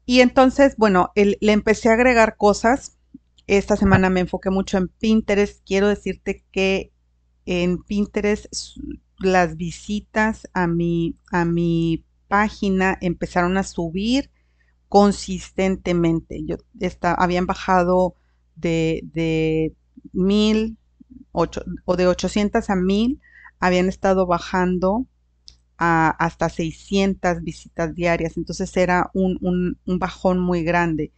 Y 0.06 0.20
entonces, 0.20 0.76
bueno, 0.76 1.10
le 1.14 1.52
empecé 1.52 1.88
a 1.88 1.94
agregar 1.94 2.36
cosas. 2.36 2.96
Esta 3.46 3.76
semana 3.76 4.10
me 4.10 4.20
enfoqué 4.20 4.50
mucho 4.50 4.78
en 4.78 4.88
Pinterest. 4.88 5.62
Quiero 5.66 5.88
decirte 5.88 6.44
que 6.52 6.92
en 7.46 7.82
Pinterest 7.82 8.46
las 9.18 9.56
visitas 9.56 10.48
a 10.52 10.66
mi, 10.66 11.16
a 11.30 11.44
mi 11.44 12.04
página 12.28 12.98
empezaron 13.00 13.56
a 13.56 13.62
subir 13.62 14.30
consistentemente. 14.88 16.44
Yo 16.44 16.56
habían 17.02 17.46
bajado 17.46 18.14
de 18.54 19.74
mil 20.12 20.76
o 21.32 21.96
de 21.96 22.06
800 22.06 22.70
a 22.70 22.76
mil 22.76 23.20
habían 23.58 23.88
estado 23.88 24.26
bajando 24.26 25.06
a 25.78 26.10
hasta 26.10 26.48
600 26.48 27.42
visitas 27.42 27.94
diarias. 27.94 28.36
Entonces 28.36 28.76
era 28.76 29.10
un, 29.14 29.78
bajón 29.86 30.38
muy 30.38 30.62
grande. 30.62 31.12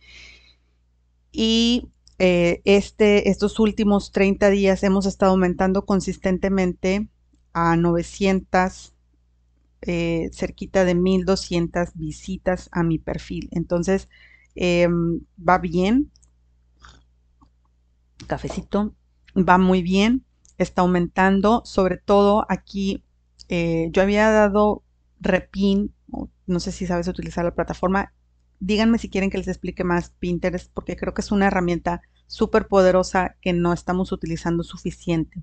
Y 1.32 1.90
eh, 2.18 2.62
este, 2.64 3.28
estos 3.28 3.58
últimos 3.58 4.12
30 4.12 4.50
días 4.50 4.82
hemos 4.82 5.06
estado 5.06 5.32
aumentando 5.32 5.84
consistentemente 5.84 7.08
a 7.52 7.76
900, 7.76 8.94
eh, 9.82 10.30
cerquita 10.32 10.84
de 10.84 10.94
1200 10.94 11.90
visitas 11.94 12.68
a 12.72 12.82
mi 12.82 12.98
perfil. 12.98 13.48
Entonces, 13.52 14.08
em, 14.54 15.20
va 15.36 15.58
bien 15.58 16.10
cafecito, 18.26 18.94
va 19.36 19.58
muy 19.58 19.82
bien, 19.82 20.24
está 20.58 20.82
aumentando, 20.82 21.62
sobre 21.64 21.98
todo 21.98 22.46
aquí 22.48 23.04
eh, 23.48 23.88
yo 23.92 24.02
había 24.02 24.30
dado 24.30 24.82
repin, 25.20 25.94
no 26.46 26.60
sé 26.60 26.72
si 26.72 26.86
sabes 26.86 27.08
utilizar 27.08 27.44
la 27.44 27.54
plataforma, 27.54 28.12
díganme 28.60 28.98
si 28.98 29.10
quieren 29.10 29.30
que 29.30 29.38
les 29.38 29.48
explique 29.48 29.84
más 29.84 30.10
Pinterest 30.18 30.70
porque 30.72 30.96
creo 30.96 31.14
que 31.14 31.20
es 31.20 31.32
una 31.32 31.46
herramienta 31.46 32.02
súper 32.26 32.68
poderosa 32.68 33.36
que 33.40 33.52
no 33.52 33.72
estamos 33.72 34.12
utilizando 34.12 34.62
suficiente. 34.62 35.42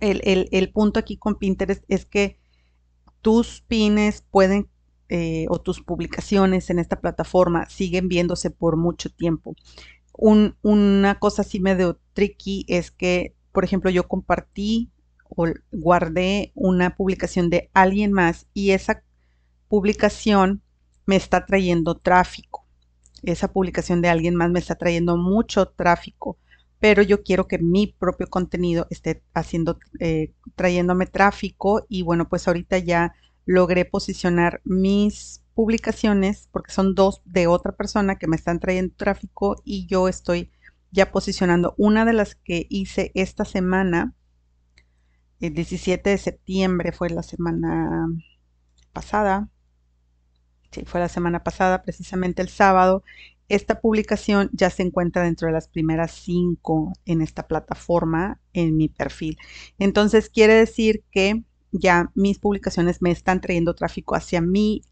El, 0.00 0.72
punto 0.72 0.98
aquí 0.98 1.18
con 1.18 1.36
Pinterest 1.36 1.84
es 1.88 2.06
que 2.06 2.38
tus 3.20 3.60
pines 3.68 4.22
pueden 4.30 4.68
eh, 5.10 5.44
o 5.50 5.60
tus 5.60 5.82
publicaciones 5.82 6.70
en 6.70 6.78
esta 6.78 7.00
plataforma 7.00 7.68
siguen 7.68 8.08
viéndose 8.08 8.50
por 8.50 8.76
mucho 8.76 9.10
tiempo 9.10 9.56
una 10.20 11.18
cosa 11.18 11.42
así 11.42 11.60
medio 11.60 11.98
tricky 12.12 12.66
es 12.68 12.90
que, 12.90 13.34
por 13.52 13.64
ejemplo, 13.64 13.90
yo 13.90 14.06
compartí 14.06 14.90
o 15.28 15.46
guardé 15.72 16.52
una 16.54 16.96
publicación 16.96 17.48
de 17.48 17.70
alguien 17.72 18.12
más 18.12 18.46
y 18.52 18.72
esa 18.72 19.02
publicación 19.68 20.62
me 21.06 21.16
está 21.16 21.46
trayendo 21.46 21.96
tráfico. 21.96 22.66
Esa 23.22 23.52
publicación 23.52 24.02
de 24.02 24.08
alguien 24.08 24.34
más 24.34 24.50
me 24.50 24.58
está 24.58 24.74
trayendo 24.74 25.16
mucho 25.16 25.66
tráfico, 25.66 26.36
pero 26.80 27.02
yo 27.02 27.22
quiero 27.22 27.46
que 27.46 27.58
mi 27.58 27.86
propio 27.86 28.28
contenido 28.28 28.86
esté 28.90 29.22
haciendo, 29.32 29.78
eh, 30.00 30.32
trayéndome 30.54 31.06
tráfico 31.06 31.86
y 31.88 32.02
bueno, 32.02 32.28
pues 32.28 32.46
ahorita 32.46 32.78
ya 32.78 33.14
logré 33.46 33.84
posicionar 33.84 34.60
mis 34.64 35.42
publicaciones, 35.60 36.48
porque 36.52 36.72
son 36.72 36.94
dos 36.94 37.20
de 37.26 37.46
otra 37.46 37.72
persona 37.72 38.16
que 38.16 38.26
me 38.26 38.34
están 38.34 38.60
trayendo 38.60 38.94
tráfico 38.96 39.60
y 39.62 39.86
yo 39.86 40.08
estoy 40.08 40.50
ya 40.90 41.12
posicionando 41.12 41.74
una 41.76 42.06
de 42.06 42.14
las 42.14 42.34
que 42.34 42.66
hice 42.70 43.12
esta 43.14 43.44
semana, 43.44 44.14
el 45.38 45.52
17 45.52 46.08
de 46.08 46.16
septiembre 46.16 46.92
fue 46.92 47.10
la 47.10 47.22
semana 47.22 48.08
pasada, 48.94 49.50
sí, 50.70 50.84
fue 50.86 50.98
la 50.98 51.10
semana 51.10 51.44
pasada, 51.44 51.82
precisamente 51.82 52.40
el 52.40 52.48
sábado. 52.48 53.04
Esta 53.50 53.82
publicación 53.82 54.48
ya 54.54 54.70
se 54.70 54.82
encuentra 54.82 55.24
dentro 55.24 55.46
de 55.48 55.52
las 55.52 55.68
primeras 55.68 56.12
cinco 56.12 56.94
en 57.04 57.20
esta 57.20 57.46
plataforma, 57.46 58.40
en 58.54 58.78
mi 58.78 58.88
perfil. 58.88 59.36
Entonces 59.78 60.30
quiere 60.30 60.54
decir 60.54 61.04
que 61.10 61.44
ya 61.70 62.10
mis 62.14 62.38
publicaciones 62.38 63.02
me 63.02 63.10
están 63.10 63.42
trayendo 63.42 63.74
tráfico 63.74 64.14
hacia 64.14 64.40
mí 64.40 64.84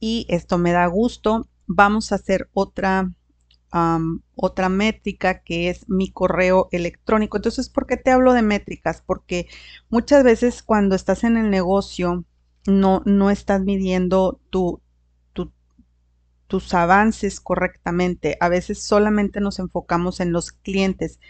y 0.00 0.26
esto 0.28 0.58
me 0.58 0.72
da 0.72 0.86
gusto. 0.86 1.48
Vamos 1.66 2.10
a 2.10 2.16
hacer 2.16 2.48
otra, 2.52 3.12
otra 4.34 4.68
métrica 4.68 5.42
que 5.42 5.70
es 5.70 5.88
mi 5.88 6.10
correo 6.10 6.68
electrónico. 6.72 7.36
Entonces, 7.36 7.68
¿por 7.68 7.86
qué 7.86 7.96
te 7.96 8.10
hablo 8.10 8.32
de 8.32 8.42
métricas? 8.42 9.02
Porque 9.06 9.46
muchas 9.90 10.24
veces 10.24 10.62
cuando 10.62 10.96
estás 10.96 11.22
en 11.22 11.36
el 11.36 11.50
negocio 11.50 12.24
no, 12.66 13.02
no 13.04 13.30
estás 13.30 13.60
midiendo 13.60 14.40
tu, 14.50 14.82
tus 16.50 16.74
avances 16.74 17.40
correctamente. 17.40 18.36
A 18.40 18.48
veces 18.48 18.82
solamente 18.82 19.40
nos 19.40 19.60
enfocamos 19.60 20.18
en 20.18 20.32
los 20.32 20.50
clientes, 20.50 21.20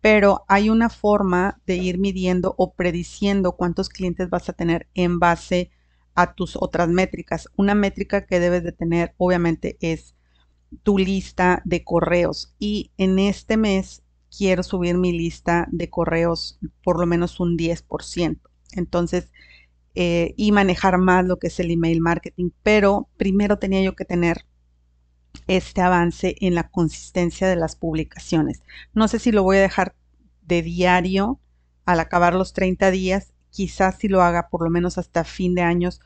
pero 0.00 0.44
hay 0.48 0.70
una 0.70 0.88
forma 0.88 1.60
de 1.66 1.76
ir 1.76 1.98
midiendo 1.98 2.54
o 2.56 2.72
prediciendo 2.72 3.52
cuántos 3.52 3.90
clientes 3.90 4.30
vas 4.30 4.48
a 4.48 4.54
tener 4.54 4.88
en 4.94 5.18
base 5.18 5.70
tus 6.34 6.56
otras 6.56 6.88
métricas. 6.88 7.48
Una 7.56 7.74
métrica 7.74 8.26
que 8.26 8.40
debes 8.40 8.64
de 8.64 8.72
tener 8.72 9.14
obviamente 9.18 9.76
es 9.80 10.14
tu 10.82 10.98
lista 10.98 11.62
de 11.64 11.82
correos 11.82 12.54
y 12.58 12.92
en 12.96 13.18
este 13.18 13.56
mes 13.56 14.02
quiero 14.36 14.62
subir 14.62 14.96
mi 14.96 15.12
lista 15.12 15.66
de 15.70 15.90
correos 15.90 16.58
por 16.84 17.00
lo 17.00 17.06
menos 17.06 17.40
un 17.40 17.56
10%. 17.56 18.38
Entonces, 18.72 19.30
eh, 19.94 20.34
y 20.36 20.52
manejar 20.52 20.98
más 20.98 21.24
lo 21.24 21.38
que 21.38 21.48
es 21.48 21.58
el 21.58 21.70
email 21.70 22.00
marketing, 22.00 22.50
pero 22.62 23.08
primero 23.16 23.58
tenía 23.58 23.82
yo 23.82 23.96
que 23.96 24.04
tener 24.04 24.46
este 25.48 25.80
avance 25.80 26.36
en 26.40 26.54
la 26.54 26.68
consistencia 26.68 27.48
de 27.48 27.56
las 27.56 27.74
publicaciones. 27.76 28.62
No 28.94 29.08
sé 29.08 29.18
si 29.18 29.32
lo 29.32 29.42
voy 29.42 29.56
a 29.56 29.62
dejar 29.62 29.94
de 30.42 30.62
diario 30.62 31.40
al 31.84 32.00
acabar 32.00 32.34
los 32.34 32.52
30 32.52 32.90
días, 32.92 33.32
quizás 33.50 33.98
si 33.98 34.08
lo 34.08 34.22
haga 34.22 34.48
por 34.48 34.62
lo 34.62 34.70
menos 34.70 34.96
hasta 34.96 35.24
fin 35.24 35.54
de 35.54 35.62
años, 35.62 36.00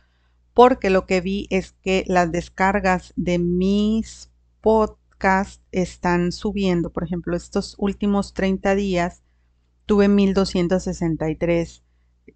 porque 0.55 0.89
lo 0.89 1.05
que 1.05 1.21
vi 1.21 1.49
es 1.51 1.73
que 1.83 2.05
las 2.07 2.31
descargas 2.31 3.13
de 3.17 3.39
mis 3.39 4.31
podcasts 4.61 5.61
están 5.73 6.31
subiendo. 6.33 6.91
Por 6.91 7.05
ejemplo, 7.05 7.37
estos 7.37 7.75
últimos 7.79 8.33
30 8.35 8.77
días 8.77 9.23
tuve 9.85 10.09
1263 10.09 11.83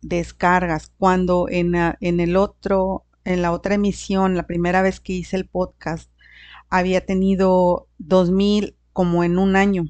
descargas, 0.03 0.93
cuando 0.99 1.47
en, 1.49 1.75
en 1.75 2.21
el 2.21 2.37
otro, 2.37 3.05
en 3.25 3.41
la 3.41 3.53
otra 3.53 3.77
emisión, 3.77 4.37
la 4.37 4.47
primera 4.47 4.83
vez 4.83 5.01
que 5.01 5.15
hice 5.15 5.37
el 5.37 5.47
podcast, 5.47 6.11
había 6.69 7.07
tenido 7.07 7.89
2000 7.99 8.77
como 8.93 9.23
en 9.23 9.39
un 9.39 9.57
año. 9.57 9.85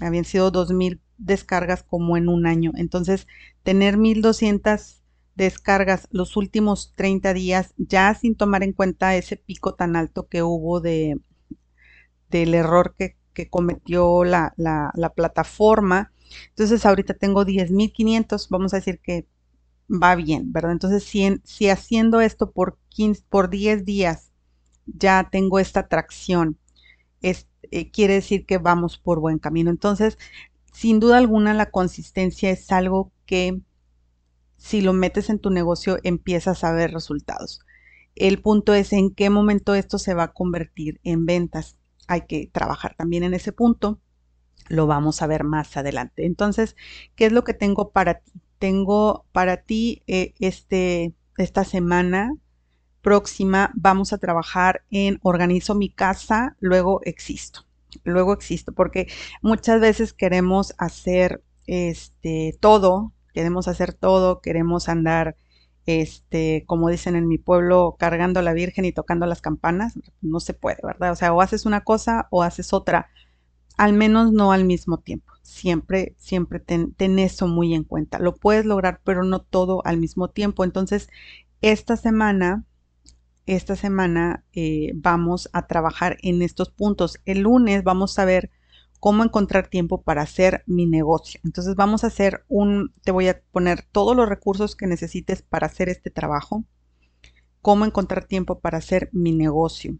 Habían 0.00 0.24
sido 0.24 0.50
2000 0.50 1.00
descargas 1.18 1.82
como 1.82 2.16
en 2.16 2.28
un 2.28 2.46
año. 2.46 2.72
Entonces, 2.76 3.26
tener 3.62 3.96
1200 3.96 4.95
descargas 5.36 6.08
los 6.10 6.36
últimos 6.36 6.92
30 6.96 7.34
días, 7.34 7.74
ya 7.76 8.14
sin 8.14 8.34
tomar 8.34 8.62
en 8.62 8.72
cuenta 8.72 9.14
ese 9.16 9.36
pico 9.36 9.74
tan 9.74 9.94
alto 9.94 10.28
que 10.28 10.42
hubo 10.42 10.80
de 10.80 11.20
del 12.30 12.54
error 12.54 12.94
que, 12.98 13.16
cometió 13.50 14.24
la, 14.24 14.54
plataforma. 15.14 16.12
Entonces, 16.48 16.84
ahorita 16.86 17.14
tengo 17.14 17.44
10.500, 17.44 18.48
vamos 18.50 18.72
a 18.72 18.78
decir 18.78 18.98
que 19.00 19.26
va 19.90 20.16
bien, 20.16 20.52
¿verdad? 20.52 20.72
Entonces, 20.72 21.04
si, 21.04 21.40
si 21.44 21.68
haciendo 21.68 22.20
esto 22.20 22.50
por, 22.50 22.78
15, 22.88 23.22
por 23.28 23.50
10 23.50 23.84
días 23.84 24.32
ya 24.86 25.28
tengo 25.30 25.58
esta 25.58 25.88
tracción. 25.88 26.58
Es, 27.20 27.48
eh, 27.70 27.90
quiere 27.90 28.14
decir 28.14 28.46
que 28.46 28.58
vamos 28.58 28.98
por 28.98 29.20
buen 29.20 29.38
camino. 29.38 29.70
Entonces, 29.70 30.18
sin 30.72 31.00
duda 31.00 31.18
alguna, 31.18 31.54
la 31.54 31.70
consistencia 31.70 32.50
es 32.50 32.70
algo 32.72 33.12
que 33.26 33.60
si 34.56 34.80
lo 34.80 34.92
metes 34.92 35.30
en 35.30 35.38
tu 35.38 35.50
negocio 35.50 35.98
empiezas 36.02 36.64
a 36.64 36.72
ver 36.72 36.92
resultados. 36.92 37.60
El 38.14 38.40
punto 38.40 38.74
es 38.74 38.92
en 38.92 39.14
qué 39.14 39.30
momento 39.30 39.74
esto 39.74 39.98
se 39.98 40.14
va 40.14 40.24
a 40.24 40.32
convertir 40.32 41.00
en 41.04 41.26
ventas. 41.26 41.76
Hay 42.08 42.22
que 42.22 42.48
trabajar 42.50 42.94
también 42.96 43.24
en 43.24 43.34
ese 43.34 43.52
punto. 43.52 44.00
Lo 44.68 44.86
vamos 44.86 45.20
a 45.22 45.26
ver 45.26 45.44
más 45.44 45.76
adelante. 45.76 46.24
Entonces, 46.24 46.76
¿qué 47.14 47.26
es 47.26 47.32
lo 47.32 47.44
que 47.44 47.54
tengo 47.54 47.90
para 47.90 48.20
ti? 48.20 48.32
Tengo 48.58 49.26
para 49.32 49.58
ti 49.58 50.02
eh, 50.06 50.32
este, 50.38 51.12
esta 51.36 51.64
semana 51.64 52.32
próxima 53.06 53.70
vamos 53.76 54.12
a 54.12 54.18
trabajar 54.18 54.82
en 54.90 55.20
organizo 55.22 55.76
mi 55.76 55.90
casa, 55.90 56.56
luego 56.58 57.02
existo. 57.04 57.66
Luego 58.02 58.32
existo, 58.32 58.72
porque 58.72 59.06
muchas 59.42 59.80
veces 59.80 60.12
queremos 60.12 60.74
hacer 60.76 61.40
este 61.68 62.56
todo, 62.58 63.12
queremos 63.36 63.68
hacer 63.68 63.92
todo, 63.92 64.40
queremos 64.40 64.88
andar 64.88 65.36
este, 65.84 66.64
como 66.66 66.88
dicen 66.88 67.16
en 67.16 67.28
mi 67.28 67.36
pueblo, 67.36 67.96
cargando 67.98 68.40
a 68.40 68.42
la 68.42 68.54
Virgen 68.54 68.86
y 68.86 68.92
tocando 68.92 69.26
las 69.26 69.42
campanas, 69.42 69.92
no 70.22 70.40
se 70.40 70.54
puede, 70.54 70.78
¿verdad? 70.82 71.12
O 71.12 71.16
sea, 71.16 71.34
o 71.34 71.42
haces 71.42 71.66
una 71.66 71.82
cosa 71.84 72.28
o 72.30 72.42
haces 72.42 72.72
otra, 72.72 73.10
al 73.76 73.92
menos 73.92 74.32
no 74.32 74.52
al 74.52 74.64
mismo 74.64 74.96
tiempo. 75.00 75.34
Siempre, 75.42 76.14
siempre 76.16 76.60
ten, 76.60 77.18
eso 77.18 77.46
muy 77.46 77.74
en 77.74 77.84
cuenta. 77.84 78.18
Lo 78.18 78.36
puedes 78.36 78.64
lograr, 78.64 79.02
pero 79.04 79.22
no 79.22 79.42
todo 79.42 79.82
al 79.84 79.98
mismo 79.98 80.28
tiempo. 80.28 80.64
Entonces, 80.64 81.10
esta 81.60 81.98
semana 81.98 82.64
esta 83.44 83.76
semana 83.76 84.44
eh, 84.54 84.92
vamos 84.94 85.50
a 85.52 85.66
trabajar 85.66 86.16
en 86.22 86.40
estos 86.40 86.70
puntos. 86.70 87.20
El 87.26 87.40
lunes 87.40 87.84
vamos 87.84 88.18
a 88.18 88.24
ver 88.24 88.50
cómo 89.00 89.24
encontrar 89.24 89.68
tiempo 89.68 90.02
para 90.02 90.22
hacer 90.22 90.62
mi 90.66 90.86
negocio. 90.86 91.40
Entonces 91.44 91.74
vamos 91.74 92.04
a 92.04 92.08
hacer 92.08 92.44
un, 92.48 92.92
te 93.02 93.12
voy 93.12 93.28
a 93.28 93.40
poner 93.52 93.82
todos 93.82 94.16
los 94.16 94.28
recursos 94.28 94.76
que 94.76 94.86
necesites 94.86 95.42
para 95.42 95.66
hacer 95.66 95.88
este 95.88 96.10
trabajo, 96.10 96.64
cómo 97.60 97.84
encontrar 97.84 98.24
tiempo 98.24 98.60
para 98.60 98.78
hacer 98.78 99.10
mi 99.12 99.32
negocio. 99.32 99.96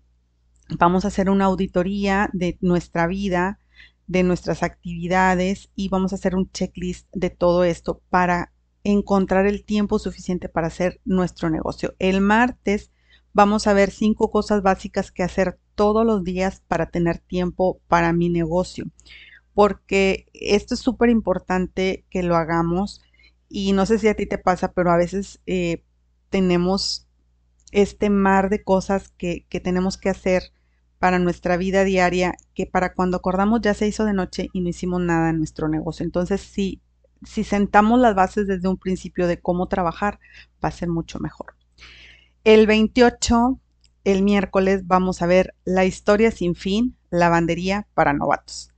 Vamos 0.79 1.05
a 1.05 1.09
hacer 1.09 1.31
una 1.31 1.45
auditoría 1.45 2.31
de 2.33 2.59
nuestra 2.61 3.07
vida, 3.07 3.61
de 4.07 4.23
nuestras 4.23 4.63
actividades 4.63 5.71
y 5.75 5.89
vamos 5.89 6.13
a 6.13 6.17
hacer 6.17 6.35
un 6.35 6.51
checklist 6.51 7.09
de 7.13 7.31
todo 7.31 7.65
esto 7.65 8.03
para 8.09 8.53
encontrar 8.85 9.47
el 9.47 9.65
tiempo 9.65 9.99
suficiente 9.99 10.49
para 10.49 10.69
hacer 10.69 11.01
nuestro 11.05 11.51
negocio. 11.51 11.95
El 11.99 12.21
martes 12.21 12.91
Vamos 13.37 13.67
a 13.67 13.75
ver 13.75 13.91
cinco 13.91 14.31
cosas 14.31 14.63
básicas 14.63 15.13
que 15.13 15.23
hacer 15.23 15.59
todos 15.77 16.05
los 16.05 16.25
días 16.25 16.63
para 16.67 16.91
tener 16.91 17.19
tiempo 17.19 17.81
para 17.87 18.13
mi 18.13 18.29
negocio. 18.29 18.87
Porque 19.55 20.27
esto 20.35 20.75
es 20.75 20.81
súper 20.81 21.11
importante 21.11 22.05
que 22.11 22.25
lo 22.25 22.37
hagamos. 22.37 23.03
Y 23.49 23.73
no 23.73 23.87
sé 23.87 24.01
si 24.01 24.09
a 24.09 24.17
ti 24.17 24.27
te 24.27 24.39
pasa, 24.39 24.73
pero 24.73 24.91
a 24.91 24.97
veces 24.97 25.41
eh, 25.47 25.85
tenemos 26.31 27.07
este 27.71 28.11
mar 28.11 28.51
de 28.51 28.65
cosas 28.65 29.11
que, 29.17 29.47
que 29.49 29.61
tenemos 29.61 29.97
que 29.97 30.09
hacer 30.09 30.53
para 30.99 31.19
nuestra 31.19 31.57
vida 31.57 31.85
diaria, 31.85 32.35
que 32.55 32.67
para 32.67 32.95
cuando 32.95 33.19
acordamos 33.19 33.61
ya 33.61 33.75
se 33.75 33.87
hizo 33.87 34.05
de 34.05 34.15
noche 34.15 34.49
y 34.53 34.61
no 34.61 34.69
hicimos 34.69 35.01
nada 35.01 35.31
en 35.31 35.39
nuestro 35.39 35.69
negocio. 35.69 36.05
Entonces, 36.05 36.41
si, 36.41 36.81
si 37.23 37.45
sentamos 37.45 38.01
las 38.01 38.15
bases 38.15 38.47
desde 38.47 38.69
un 38.69 38.79
principio 38.79 39.27
de 39.27 39.41
cómo 39.41 39.69
trabajar, 39.69 40.19
va 40.65 40.71
a 40.71 40.73
ser 40.73 40.89
mucho 40.89 41.19
mejor. 41.21 41.55
El 42.45 42.67
28, 42.67 43.61
el 44.07 44.23
miércoles, 44.23 44.87
vamos 44.87 45.21
a 45.21 45.27
ver 45.27 45.53
la 45.65 45.85
historia 45.85 46.31
sin 46.31 46.55
fin, 46.55 46.97
lavandería 47.11 47.89
para 47.93 48.13
novatos. 48.13 48.71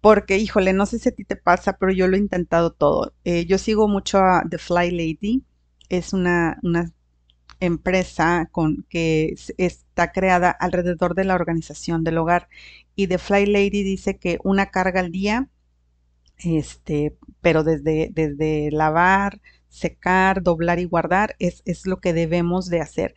Porque, 0.00 0.38
híjole, 0.38 0.72
no 0.72 0.86
sé 0.86 1.00
si 1.00 1.08
a 1.08 1.12
ti 1.12 1.24
te 1.24 1.34
pasa, 1.34 1.74
pero 1.78 1.92
yo 1.92 2.06
lo 2.06 2.16
he 2.16 2.20
intentado 2.20 2.72
todo. 2.72 3.12
Eh, 3.24 3.44
yo 3.46 3.58
sigo 3.58 3.88
mucho 3.88 4.18
a 4.18 4.44
The 4.48 4.58
Fly 4.58 4.92
Lady. 4.92 5.42
Es 5.88 6.12
una, 6.12 6.60
empresa 7.60 8.48
con, 8.52 8.86
que 8.88 9.34
está 9.58 10.12
creada 10.12 10.50
alrededor 10.50 11.14
de 11.16 11.24
la 11.24 11.34
organización 11.34 12.04
del 12.04 12.18
hogar. 12.18 12.48
Y 12.94 13.08
The 13.08 13.18
Fly 13.18 13.46
Lady 13.46 13.82
dice 13.82 14.16
que 14.16 14.38
una 14.44 14.66
carga 14.70 15.00
al 15.00 15.10
día, 15.10 15.48
este, 16.38 17.16
pero 17.40 17.64
desde, 17.64 18.10
desde 18.12 18.70
lavar, 18.70 19.40
secar, 19.68 20.42
doblar 20.42 20.78
y 20.78 20.84
guardar 20.84 21.34
es, 21.40 21.62
es 21.64 21.86
lo 21.86 21.98
que 21.98 22.12
debemos 22.12 22.68
de 22.68 22.80
hacer. 22.80 23.14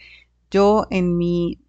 Yo 0.52 0.88
en 0.90 1.18
mi, 1.18 1.60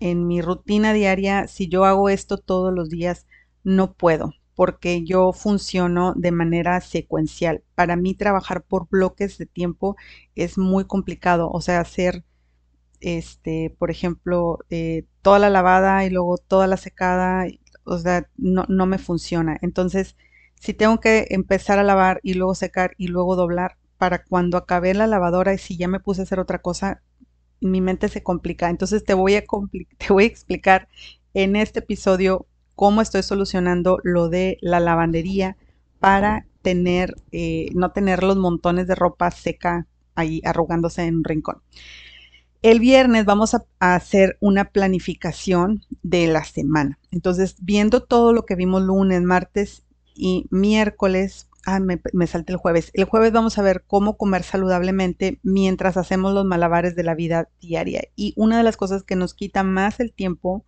en 0.00 0.26
mi 0.26 0.40
rutina 0.42 0.92
diaria, 0.92 1.48
si 1.48 1.68
yo 1.68 1.84
hago 1.84 2.08
esto 2.08 2.38
todos 2.38 2.72
los 2.74 2.90
días, 2.90 3.26
no 3.64 3.94
puedo 3.94 4.32
porque 4.54 5.04
yo 5.04 5.32
funciono 5.32 6.14
de 6.16 6.32
manera 6.32 6.80
secuencial. 6.80 7.62
Para 7.76 7.94
mí 7.96 8.14
trabajar 8.14 8.62
por 8.64 8.88
bloques 8.88 9.38
de 9.38 9.46
tiempo 9.46 9.96
es 10.34 10.58
muy 10.58 10.84
complicado, 10.84 11.48
o 11.50 11.60
sea, 11.60 11.80
hacer, 11.80 12.24
este, 13.00 13.74
por 13.78 13.90
ejemplo, 13.90 14.58
eh, 14.70 15.04
toda 15.22 15.38
la 15.38 15.50
lavada 15.50 16.04
y 16.04 16.10
luego 16.10 16.38
toda 16.38 16.66
la 16.66 16.76
secada, 16.76 17.46
o 17.84 17.98
sea, 17.98 18.28
no, 18.36 18.64
no 18.68 18.86
me 18.86 18.98
funciona. 18.98 19.58
Entonces, 19.62 20.16
si 20.56 20.74
tengo 20.74 21.00
que 21.00 21.26
empezar 21.30 21.78
a 21.78 21.84
lavar 21.84 22.20
y 22.22 22.34
luego 22.34 22.54
secar 22.54 22.94
y 22.98 23.08
luego 23.08 23.36
doblar, 23.36 23.76
para 23.98 24.24
cuando 24.24 24.56
acabé 24.58 24.94
la 24.94 25.06
lavadora 25.08 25.54
y 25.54 25.58
si 25.58 25.76
ya 25.76 25.88
me 25.88 26.00
puse 26.00 26.22
a 26.22 26.24
hacer 26.24 26.40
otra 26.40 26.60
cosa, 26.60 27.02
mi 27.60 27.80
mente 27.80 28.08
se 28.08 28.22
complica. 28.22 28.70
Entonces 28.70 29.04
te 29.04 29.14
voy 29.14 29.36
a, 29.36 29.44
te 29.98 30.12
voy 30.12 30.24
a 30.24 30.26
explicar 30.26 30.88
en 31.34 31.56
este 31.56 31.80
episodio 31.80 32.46
cómo 32.74 33.02
estoy 33.02 33.22
solucionando 33.22 33.98
lo 34.02 34.28
de 34.28 34.58
la 34.60 34.80
lavandería 34.80 35.56
para 35.98 36.46
tener, 36.62 37.14
eh, 37.32 37.70
no 37.74 37.92
tener 37.92 38.22
los 38.22 38.36
montones 38.36 38.86
de 38.86 38.94
ropa 38.94 39.30
seca 39.30 39.86
ahí 40.14 40.40
arrugándose 40.44 41.02
en 41.04 41.16
un 41.16 41.24
rincón. 41.24 41.62
El 42.60 42.80
viernes 42.80 43.24
vamos 43.24 43.54
a, 43.54 43.64
a, 43.78 43.94
hacer 43.94 44.36
una 44.40 44.66
planificación 44.66 45.84
de 46.02 46.26
la 46.26 46.44
semana. 46.44 46.98
Entonces, 47.12 47.56
viendo 47.60 48.02
todo 48.02 48.32
lo 48.32 48.44
que 48.44 48.56
vimos 48.56 48.82
lunes, 48.82 49.22
martes 49.22 49.84
y 50.14 50.46
miércoles, 50.50 51.48
ah, 51.66 51.80
me, 51.80 52.00
me 52.12 52.26
salté 52.26 52.52
el 52.52 52.58
jueves. 52.58 52.90
El 52.94 53.04
jueves 53.04 53.32
vamos 53.32 53.58
a 53.58 53.62
ver 53.62 53.84
cómo 53.86 54.16
comer 54.16 54.42
saludablemente 54.42 55.40
mientras 55.42 55.96
hacemos 55.96 56.32
los 56.32 56.44
malabares 56.44 56.96
de 56.96 57.02
la 57.04 57.14
vida 57.14 57.48
diaria. 57.60 58.02
Y 58.16 58.34
una 58.36 58.56
de 58.56 58.62
las 58.62 58.76
cosas 58.76 59.02
que 59.02 59.16
nos 59.16 59.34
quita 59.34 59.62
más 59.62 60.00
el 60.00 60.12
tiempo 60.12 60.64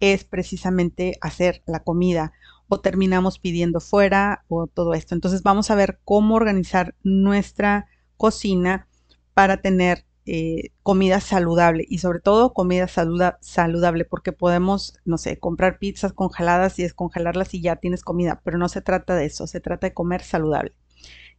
es 0.00 0.24
precisamente 0.24 1.18
hacer 1.20 1.62
la 1.66 1.82
comida 1.82 2.32
o 2.68 2.80
terminamos 2.80 3.38
pidiendo 3.38 3.80
fuera 3.80 4.44
o 4.48 4.66
todo 4.66 4.94
esto. 4.94 5.14
Entonces 5.14 5.42
vamos 5.42 5.70
a 5.70 5.74
ver 5.74 6.00
cómo 6.04 6.34
organizar 6.34 6.94
nuestra 7.02 7.86
cocina 8.16 8.88
para 9.34 9.60
tener 9.60 10.06
eh, 10.26 10.70
comida 10.82 11.20
saludable 11.20 11.84
y 11.88 11.98
sobre 11.98 12.18
todo 12.20 12.54
comida 12.54 12.88
saludable 12.88 14.04
porque 14.06 14.32
podemos, 14.32 14.98
no 15.04 15.18
sé, 15.18 15.38
comprar 15.38 15.78
pizzas 15.78 16.14
congeladas 16.14 16.78
y 16.78 16.82
descongelarlas 16.82 17.52
y 17.52 17.60
ya 17.60 17.76
tienes 17.76 18.02
comida, 18.02 18.40
pero 18.42 18.56
no 18.56 18.68
se 18.68 18.80
trata 18.80 19.14
de 19.16 19.26
eso, 19.26 19.46
se 19.46 19.60
trata 19.60 19.88
de 19.88 19.94
comer 19.94 20.22
saludable. 20.22 20.72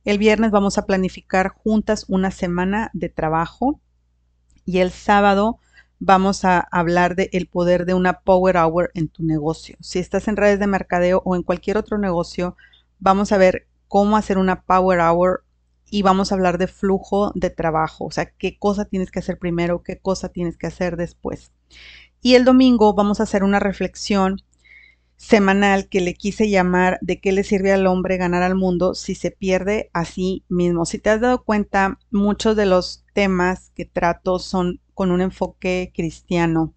El 0.04 0.19
viernes 0.19 0.52
vamos 0.52 0.78
a 0.78 0.86
planificar 0.86 1.50
juntas 1.50 2.06
una 2.08 2.30
semana 2.30 2.91
de 2.93 3.10
trabajo 3.10 3.80
y 4.65 4.78
el 4.78 4.91
sábado 4.91 5.60
vamos 6.00 6.45
a 6.45 6.60
hablar 6.60 7.15
del 7.15 7.30
el 7.32 7.48
poder 7.48 7.86
de 7.86 7.95
una 7.95 8.19
Power 8.19 8.58
Hour 8.58 8.91
en 8.93 9.08
tu 9.08 9.24
negocio. 9.24 9.78
Si 9.80 9.98
estás 9.98 10.28
en 10.28 10.38
redes 10.38 10.60
de 10.60 10.67
mercadeo 10.67 11.24
o 11.26 11.36
en 11.36 11.41
cualquier 11.41 11.78
otro 11.78 11.98
negocio, 11.98 12.56
vamos 13.00 13.32
a 13.32 13.38
ver 13.38 13.67
cómo 13.88 14.17
hacer 14.17 14.38
una 14.38 14.62
Power 14.62 15.00
Hour 15.00 15.45
y 15.89 16.02
vamos 16.02 16.32
a 16.32 16.36
hablar 16.36 16.58
de 16.58 16.67
flujo 16.67 17.32
de 17.36 17.50
trabajo, 17.50 18.06
o 18.06 18.12
sea, 18.12 18.26
qué 18.26 18.58
cosa 18.58 18.86
tienes 18.86 19.12
que 19.12 19.19
hacer 19.19 19.38
primero, 19.38 19.84
qué 19.84 19.98
cosa 20.00 20.30
tienes 20.30 20.58
que 20.58 20.67
hacer 20.67 20.98
después. 20.98 21.52
Y 22.21 22.36
el 22.36 22.45
domingo 22.45 22.93
vamos 22.93 23.19
a 23.19 23.24
hacer 23.24 23.43
una 23.43 23.60
reflexión 23.60 24.41
semanal 25.17 25.88
que 25.88 26.02
le 26.02 26.13
quise 26.13 26.50
llamar 26.50 26.98
de 27.02 27.21
qué 27.21 27.32
le 27.32 27.43
sirve 27.43 27.71
al 27.71 27.88
hombre 27.88 28.17
ganar 28.17 28.43
al 28.43 28.56
mundo 28.56 28.95
si 28.95 29.15
se 29.15 29.32
pierde 29.32 29.89
a 29.93 30.06
sí 30.06 30.43
mismo. 30.50 30.86
Si 30.86 31.00
te 31.00 31.10
has 31.10 31.21
dado 31.21 31.43
cuenta, 31.43 32.00
muchos 32.12 32.56
de 32.56 32.65
los 32.65 33.06
temas 33.13 33.71
que 33.76 33.86
trato 33.86 34.39
son 34.39 34.82
con 34.93 35.12
un 35.12 35.21
enfoque 35.21 35.91
cristiano 35.95 36.74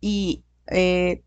y, 0.00 0.44
eh, 0.68 1.22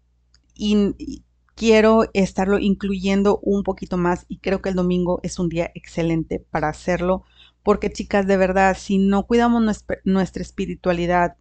y 0.54 1.24
quiero 1.60 2.06
estarlo 2.14 2.58
incluyendo 2.58 3.38
un 3.44 3.64
poquito 3.64 3.98
más 3.98 4.26
y 4.30 4.38
creo 4.38 4.62
que 4.62 4.70
el 4.70 4.76
domingo 4.76 5.20
es 5.24 5.40
un 5.40 5.50
día 5.50 5.70
excelente 5.76 6.40
para 6.40 6.70
hacerlo 6.70 7.26
porque 7.64 7.92
chicas 7.92 8.26
de 8.26 8.38
verdad 8.38 8.78
si 8.80 8.98
no 8.98 9.28
cuidamos 9.28 9.62
nuestra, 10.06 10.42
espiritualidad 10.42 11.36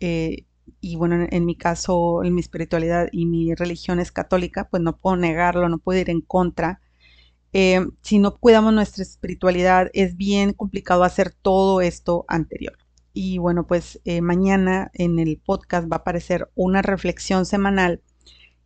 eh, 0.00 0.46
y 0.80 0.96
bueno 0.96 1.26
en, 1.30 1.44
mi 1.44 1.56
caso 1.56 2.24
en 2.24 2.34
mi 2.34 2.40
espiritualidad 2.40 3.10
y 3.12 3.26
mi 3.26 3.54
religión 3.54 4.00
es 4.00 4.12
católica 4.12 4.66
pues 4.70 4.82
no 4.82 4.96
puedo 4.96 5.16
negarlo 5.16 5.68
no 5.68 5.76
puedo 5.76 6.00
ir 6.00 6.08
en 6.08 6.22
contra. 6.22 6.80
Eh, 7.52 7.84
si 8.00 8.18
no 8.18 8.38
cuidamos 8.38 8.72
nuestra 8.72 9.02
espiritualidad 9.02 9.90
es 9.92 10.16
bien 10.16 10.54
complicado 10.54 11.04
hacer 11.04 11.32
todo 11.32 11.82
esto 11.82 12.24
anterior. 12.28 12.78
Y 13.12 13.36
bueno 13.36 13.66
pues 13.66 14.00
eh, 14.06 14.22
mañana 14.22 14.90
en 14.94 15.18
el 15.18 15.36
podcast 15.36 15.86
va 15.92 15.96
a 15.96 15.98
aparecer 15.98 16.48
una 16.54 16.80
reflexión 16.80 17.44
semanal 17.44 18.00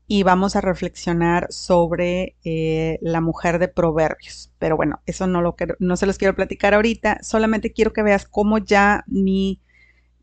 y 0.06 0.22
vamos 0.22 0.54
a 0.54 0.60
reflexionar 0.60 1.46
sobre 1.50 2.36
eh, 2.44 2.98
la 3.00 3.20
mujer 3.20 3.58
de 3.58 3.68
Proverbios. 3.68 4.52
Pero 4.58 4.76
bueno, 4.76 5.00
eso 5.06 5.26
no, 5.26 5.40
lo 5.40 5.56
no 5.78 5.96
se 5.96 6.06
los 6.06 6.18
quiero 6.18 6.34
platicar 6.34 6.74
ahorita, 6.74 7.20
solamente 7.22 7.72
quiero 7.72 7.92
que 7.92 8.02
veas 8.02 8.26
cómo 8.26 8.58
ya 8.58 9.04
mi, 9.06 9.60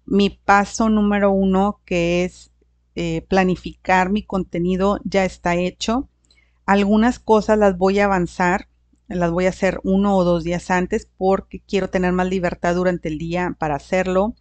mi 0.05 0.29
paso 0.29 0.89
número 0.89 1.31
uno, 1.31 1.81
que 1.85 2.23
es 2.25 2.51
eh, 2.95 3.25
planificar 3.27 4.11
mi 4.11 4.23
contenido, 4.23 4.99
ya 5.03 5.25
está 5.25 5.55
hecho. 5.55 6.09
Algunas 6.65 7.19
cosas 7.19 7.57
las 7.57 7.77
voy 7.77 7.99
a 7.99 8.05
avanzar, 8.05 8.67
las 9.07 9.31
voy 9.31 9.45
a 9.45 9.49
hacer 9.49 9.79
uno 9.83 10.15
o 10.15 10.23
dos 10.23 10.43
días 10.43 10.69
antes 10.71 11.07
porque 11.17 11.61
quiero 11.67 11.89
tener 11.89 12.11
más 12.13 12.27
libertad 12.27 12.75
durante 12.75 13.09
el 13.09 13.17
día 13.17 13.55
para 13.59 13.75
hacerlo. 13.75 14.35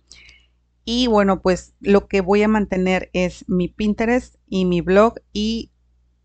Y 0.84 1.06
bueno, 1.06 1.40
pues 1.42 1.74
lo 1.80 2.08
que 2.08 2.20
voy 2.20 2.42
a 2.42 2.48
mantener 2.48 3.10
es 3.12 3.44
mi 3.48 3.68
Pinterest 3.68 4.36
y 4.48 4.64
mi 4.64 4.80
blog 4.80 5.14
y 5.32 5.70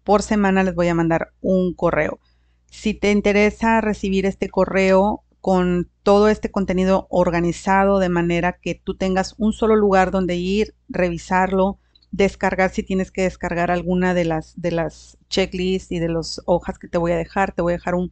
por 0.03 0.21
semana 0.21 0.63
les 0.63 0.75
voy 0.75 0.87
a 0.87 0.95
mandar 0.95 1.33
un 1.41 1.73
correo. 1.73 2.19
Si 2.67 2.93
te 2.93 3.11
interesa 3.11 3.81
recibir 3.81 4.25
este 4.25 4.49
correo 4.49 5.23
con 5.41 5.89
todo 6.03 6.27
este 6.27 6.49
contenido 6.49 7.07
organizado 7.09 7.99
de 7.99 8.09
manera 8.09 8.57
que 8.59 8.75
tú 8.75 8.95
tengas 8.95 9.35
un 9.37 9.53
solo 9.53 9.75
lugar 9.75 10.11
donde 10.11 10.35
ir, 10.37 10.73
revisarlo, 10.89 11.77
descargar 12.11 12.71
si 12.71 12.81
tienes 12.81 13.11
que 13.11 13.23
descargar 13.23 13.69
alguna 13.69 14.13
de 14.13 14.25
las 14.25 14.59
de 14.59 14.71
las 14.71 15.17
checklists 15.29 15.91
y 15.91 15.99
de 15.99 16.09
las 16.09 16.41
hojas 16.45 16.79
que 16.79 16.87
te 16.87 16.97
voy 16.97 17.11
a 17.11 17.17
dejar, 17.17 17.51
te 17.51 17.61
voy 17.61 17.73
a 17.73 17.77
dejar 17.77 17.95
un 17.95 18.11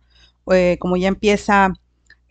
eh, 0.52 0.78
como 0.80 0.98
ya 0.98 1.08
empieza 1.08 1.74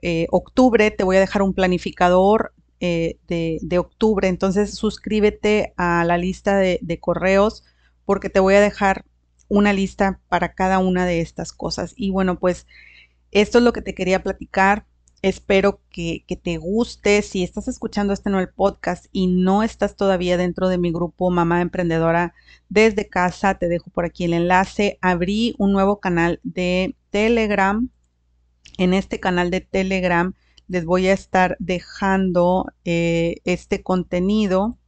eh, 0.03 0.27
octubre, 0.31 0.91
te 0.91 1.05
voy 1.05 1.17
a 1.17 1.21
dejar 1.21 1.43
un 1.43 1.55
planificador 1.55 2.53
eh, 2.85 3.21
de, 3.29 3.79
octubre. 3.79 4.27
Entonces 4.27 4.75
suscríbete 4.75 5.73
a 5.77 6.05
la 6.05 6.19
lista 6.19 6.57
de, 6.57 6.99
correos 7.01 7.63
porque 8.05 8.29
te 8.29 8.41
voy 8.41 8.55
a 8.55 8.61
dejar 8.61 9.05
una 9.47 9.73
lista 9.73 10.19
para 10.29 10.53
cada 10.55 10.81
una 10.81 11.07
de 11.07 11.21
estas 11.21 11.53
cosas. 11.53 11.95
Y 11.97 12.11
bueno, 12.11 12.41
pues 12.41 12.67
esto 13.31 13.59
es 13.59 13.65
lo 13.65 13.73
que 13.73 13.83
te 13.83 13.95
quería 13.95 14.25
platicar. 14.25 14.85
Espero 15.23 15.81
que, 15.91 16.25
te 16.43 16.57
guste. 16.57 17.23
Si 17.23 17.45
estás 17.45 17.69
escuchando 17.69 18.13
este 18.13 18.31
nuevo 18.31 18.51
podcast 18.53 19.07
y 19.13 19.29
no 19.29 19.63
estás 19.63 19.95
todavía 19.95 20.37
dentro 20.37 20.69
de 20.69 20.79
mi 20.79 20.91
grupo 20.91 21.31
Mamá 21.31 21.61
Emprendedora 21.61 22.35
desde 22.69 23.09
casa, 23.09 23.59
te 23.59 23.69
dejo 23.69 23.91
por 23.91 24.07
aquí 24.07 24.25
el 24.25 24.33
enlace. 24.33 24.99
Abrí 25.03 25.55
un 25.57 25.71
nuevo 25.71 26.01
canal 26.01 26.41
de 26.43 26.97
Telegram. 27.11 27.91
En 28.77 28.93
este 28.93 29.21
canal 29.21 29.53
de 29.53 29.61
Telegram 29.61 30.35
les 30.73 30.87
voy 30.87 31.07
a 31.07 31.13
estar 31.13 31.55
dejando 31.59 32.65
eh, 32.87 33.43
este 33.45 33.83
contenido 33.83 34.79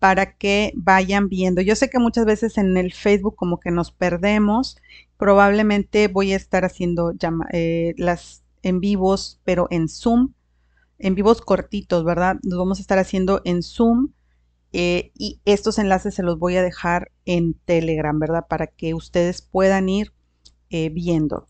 para 0.00 0.36
que 0.36 0.72
vayan 0.74 1.28
viendo. 1.28 1.60
Yo 1.60 1.76
sé 1.76 1.88
que 1.88 2.00
muchas 2.00 2.24
veces 2.24 2.58
en 2.58 2.76
el 2.76 2.92
Facebook 2.92 3.36
como 3.36 3.60
que 3.60 3.70
nos 3.70 3.92
perdemos. 3.92 4.76
Probablemente 5.16 6.08
voy 6.08 6.32
a 6.32 6.36
estar 6.36 6.64
haciendo 6.64 7.14
eh, 7.52 7.94
las 7.96 8.42
en 8.62 8.80
vivos, 8.80 9.40
pero 9.44 9.68
en 9.70 9.88
Zoom, 9.88 10.32
en 10.98 11.14
vivos 11.14 11.42
cortitos, 11.42 12.04
¿verdad? 12.04 12.38
Los 12.42 12.58
vamos 12.58 12.78
a 12.78 12.82
estar 12.82 12.98
haciendo 12.98 13.40
en 13.44 13.62
Zoom. 13.62 14.08
Eh, 14.72 15.12
y 15.14 15.40
estos 15.44 15.78
enlaces 15.78 16.16
se 16.16 16.24
los 16.24 16.40
voy 16.40 16.56
a 16.56 16.62
dejar 16.64 17.12
en 17.24 17.54
Telegram, 17.54 18.18
¿verdad? 18.18 18.46
Para 18.48 18.66
que 18.66 18.94
ustedes 18.94 19.42
puedan 19.42 19.88
ir 19.88 20.12
viendo 20.70 21.47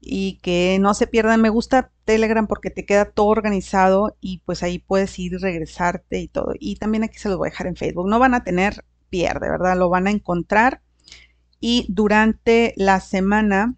y 0.00 0.38
que 0.42 0.78
no 0.80 0.94
se 0.94 1.06
pierdan. 1.06 1.42
Me 1.42 1.48
gusta 1.48 1.90
Telegram 2.04 2.46
porque 2.46 2.70
te 2.70 2.84
queda 2.84 3.10
todo 3.10 3.26
organizado 3.26 4.16
y 4.20 4.38
pues 4.44 4.62
ahí 4.62 4.78
puedes 4.78 5.18
ir 5.18 5.34
y 5.34 5.36
regresarte 5.36 6.20
y 6.20 6.28
todo. 6.28 6.52
Y 6.58 6.76
también 6.76 7.04
aquí 7.04 7.18
se 7.18 7.28
los 7.28 7.38
voy 7.38 7.48
a 7.48 7.50
dejar 7.50 7.66
en 7.66 7.76
Facebook. 7.76 8.08
No 8.08 8.18
van 8.18 8.34
a 8.34 8.44
tener 8.44 8.84
pierde, 9.10 9.50
¿verdad? 9.50 9.76
Lo 9.76 9.88
van 9.88 10.06
a 10.06 10.10
encontrar 10.10 10.82
y 11.60 11.86
durante 11.88 12.74
la 12.76 13.00
semana 13.00 13.74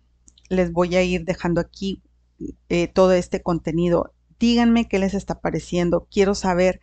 les 0.49 0.73
voy 0.73 0.97
a 0.97 1.03
ir 1.03 1.25
dejando 1.25 1.61
aquí 1.61 2.03
eh, 2.69 2.89
todo 2.89 3.13
este 3.13 3.43
contenido. 3.43 4.13
Díganme 4.39 4.89
qué 4.89 4.99
les 4.99 5.15
está 5.15 5.41
pareciendo. 5.41 6.07
Quiero 6.11 6.35
saber 6.35 6.81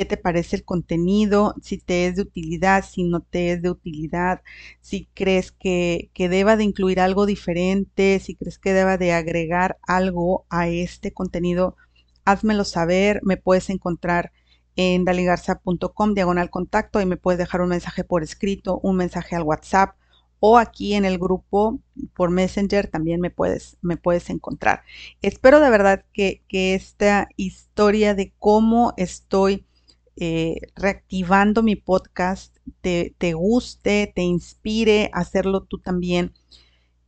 qué 0.00 0.06
te 0.06 0.16
parece 0.16 0.56
el 0.56 0.64
contenido, 0.64 1.54
si 1.60 1.76
te 1.76 2.06
es 2.06 2.16
de 2.16 2.22
utilidad, 2.22 2.86
si 2.90 3.04
no 3.04 3.20
te 3.20 3.52
es 3.52 3.60
de 3.60 3.68
utilidad, 3.68 4.40
si 4.80 5.10
crees 5.12 5.52
que, 5.52 6.10
deba 6.16 6.56
de 6.56 6.64
incluir 6.64 7.00
algo 7.00 7.26
diferente, 7.26 8.18
si 8.18 8.34
crees 8.34 8.58
que 8.58 8.72
deba 8.72 8.96
de 8.96 9.12
agregar 9.12 9.78
algo 9.86 10.46
a 10.48 10.68
este 10.68 11.12
contenido, 11.12 11.76
házmelo 12.24 12.64
saber, 12.64 13.20
me 13.24 13.36
puedes 13.36 13.68
encontrar 13.68 14.32
en 14.74 15.04
daligarza.com 15.04 16.14
diagonal 16.14 16.48
contacto 16.48 17.02
y 17.02 17.04
me 17.04 17.18
puedes 17.18 17.38
dejar 17.38 17.60
un 17.60 17.68
mensaje 17.68 18.02
por 18.02 18.22
escrito, 18.22 18.80
un 18.82 18.96
mensaje 18.96 19.36
al 19.36 19.42
WhatsApp 19.42 19.96
o 20.38 20.56
aquí 20.56 20.94
en 20.94 21.04
el 21.04 21.18
grupo 21.18 21.78
por 22.14 22.30
Messenger 22.30 22.88
también 22.88 23.20
me 23.20 23.28
puedes, 23.30 23.76
me 23.82 23.98
puedes 23.98 24.30
encontrar. 24.30 24.82
Espero 25.20 25.60
de 25.60 25.68
verdad 25.68 26.06
que, 26.14 26.42
que 26.48 26.74
esta 26.74 27.28
historia 27.36 28.14
de 28.14 28.32
cómo 28.38 28.94
estoy 28.96 29.66
eh, 30.22 30.60
reactivando 30.76 31.62
mi 31.62 31.76
podcast, 31.76 32.54
te, 32.82 33.32
guste, 33.32 34.12
te 34.14 34.20
inspire 34.20 35.10
a 35.14 35.20
hacerlo 35.20 35.62
tú 35.62 35.78
también 35.78 36.34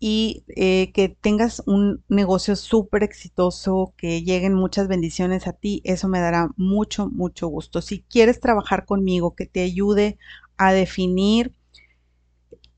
y 0.00 0.44
eh, 0.56 0.92
que 0.92 1.10
tengas 1.10 1.62
un 1.66 2.02
negocio 2.08 2.56
súper 2.56 3.02
exitoso, 3.02 3.92
que 3.98 4.22
lleguen 4.22 4.54
muchas 4.54 4.88
bendiciones 4.88 5.46
a 5.46 5.52
ti, 5.52 5.82
eso 5.84 6.08
me 6.08 6.20
dará 6.20 6.48
mucho, 6.56 7.10
mucho 7.10 7.48
gusto. 7.48 7.82
Si 7.82 8.00
quieres 8.00 8.40
trabajar 8.40 8.86
conmigo, 8.86 9.34
que 9.34 9.44
te 9.44 9.60
ayude 9.60 10.18
a 10.56 10.72
definir 10.72 11.52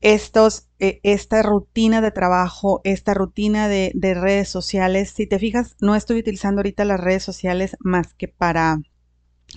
estos, 0.01 0.67
eh, 0.79 0.99
esta 1.03 1.43
rutina 1.43 2.01
de 2.01 2.11
trabajo, 2.11 2.81
esta 2.83 3.13
rutina 3.13 3.69
de, 3.69 3.93
de 3.95 4.13
redes 4.15 4.49
sociales, 4.49 5.11
si 5.11 5.27
te 5.27 5.39
fijas, 5.39 5.77
no 5.79 5.95
estoy 5.95 6.19
utilizando 6.19 6.59
ahorita 6.59 6.83
las 6.83 6.99
redes 6.99 7.23
sociales 7.23 7.77
más 7.79 8.13
que 8.13 8.27
para 8.27 8.81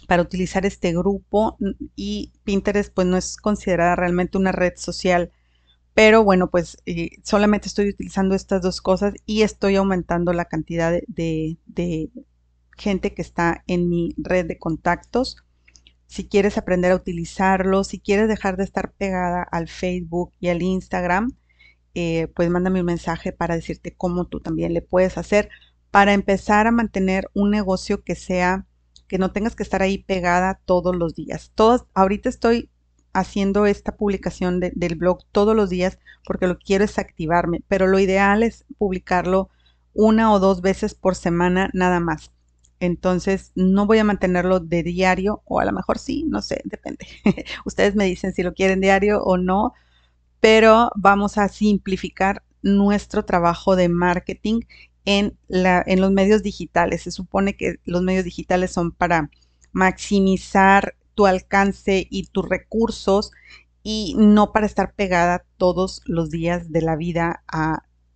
para 0.07 0.23
utilizar 0.23 0.67
este 0.67 0.93
grupo 0.93 1.57
y 1.97 2.33
Pinterest 2.45 2.93
pues 2.93 3.07
no 3.07 3.17
es 3.17 3.37
considerada 3.37 3.97
realmente 3.97 4.39
una 4.39 4.53
red 4.53 4.75
social 4.77 5.33
Pero 5.95 6.25
bueno, 6.25 6.51
pues 6.51 6.79
eh, 6.87 7.11
solamente 7.25 7.69
estoy 7.69 7.89
utilizando 7.91 8.35
estas 8.35 8.63
dos 8.63 8.81
cosas 8.81 9.15
y 9.27 9.43
estoy 9.43 9.77
aumentando 9.77 10.33
la 10.33 10.47
cantidad 10.47 10.93
de, 11.09 11.59
gente 12.77 13.15
que 13.15 13.23
está 13.23 13.65
en 13.67 13.89
mi 13.89 14.15
red 14.19 14.47
de 14.47 14.59
contactos. 14.59 15.39
Si 16.07 16.29
quieres 16.29 16.59
aprender 16.59 16.93
a 16.93 16.97
utilizarlo, 16.97 17.85
si 17.85 17.99
quieres 18.01 18.29
dejar 18.29 18.57
de 18.57 18.65
estar 18.65 18.93
pegada 18.93 19.43
al 19.43 19.69
Facebook 19.69 20.33
y 20.41 20.49
al 20.49 20.63
Instagram, 20.63 21.33
eh, 21.95 22.29
pues 22.37 22.51
mándame 22.51 22.81
un 22.81 22.87
mensaje 22.87 23.33
para 23.33 23.57
decirte 23.57 23.97
cómo 23.97 24.27
tú 24.27 24.41
también 24.41 24.75
le 24.75 24.83
puedes 24.83 25.19
hacer 25.19 25.51
para 25.91 26.13
empezar 26.13 26.69
a 26.69 26.71
mantener 26.71 27.29
un 27.35 27.51
negocio 27.51 28.05
que 28.05 28.15
sea, 28.15 28.68
que 29.09 29.19
no 29.19 29.33
tengas 29.33 29.57
que 29.57 29.63
estar 29.63 29.83
ahí 29.83 29.99
pegada 29.99 30.61
todos 30.65 30.95
los 30.95 31.15
días. 31.15 31.51
Todos, 31.55 31.87
ahorita 31.95 32.29
estoy 32.29 32.71
haciendo 33.13 33.67
esta 33.67 33.97
publicación 33.97 34.61
del 34.61 34.95
blog 34.97 35.25
todos 35.33 35.57
los 35.57 35.71
días 35.71 35.99
porque 36.25 36.47
lo 36.47 36.59
quiero 36.59 36.85
es 36.85 36.99
activarme, 36.99 37.63
pero 37.67 37.87
lo 37.87 37.99
ideal 37.99 38.43
es 38.43 38.65
publicarlo 38.77 39.49
una 39.95 40.33
o 40.33 40.39
dos 40.39 40.61
veces 40.61 40.95
por 40.95 41.17
semana 41.17 41.71
nada 41.73 42.01
más. 42.01 42.31
Entonces 42.81 43.51
no 43.57 43.87
voy 43.87 43.99
a 43.99 44.05
mantenerlo 44.05 44.61
de 44.61 44.83
diario 44.85 45.43
o 45.47 45.59
a 45.59 45.65
lo 45.65 45.73
mejor 45.73 45.99
sí, 45.99 46.25
no 46.29 46.43
sé, 46.43 46.61
depende. 46.65 47.07
Ustedes 47.65 47.97
me 47.97 48.05
dicen 48.05 48.33
si 48.33 48.43
lo 48.43 48.55
quieren 48.55 48.81
diario 48.81 49.23
o 49.23 49.37
no, 49.37 49.75
pero 50.41 50.91
vamos 50.95 51.39
a 51.39 51.49
simplificar 51.49 52.45
nuestro 52.63 53.25
trabajo 53.25 53.75
de 53.75 53.89
marketing 53.89 54.61
en, 55.09 55.39
los 55.49 56.13
medios 56.13 56.43
digitales. 56.43 57.03
Se 57.03 57.11
supone 57.11 57.57
que 57.57 57.77
los 57.87 58.03
medios 58.03 58.25
digitales 58.25 58.71
son 58.73 58.93
para 58.93 59.31
maximizar 59.73 60.97
tu 61.15 61.27
alcance 61.27 62.07
y 62.11 62.27
tus 62.27 62.47
recursos 62.47 63.33
y 63.83 64.15
no 64.19 64.53
para 64.53 64.67
estar 64.67 64.93
pegada 64.93 65.47
todos 65.57 66.03
los 66.05 66.29
días 66.29 66.71
de 66.71 66.83
la 66.83 66.95
vida 66.95 67.43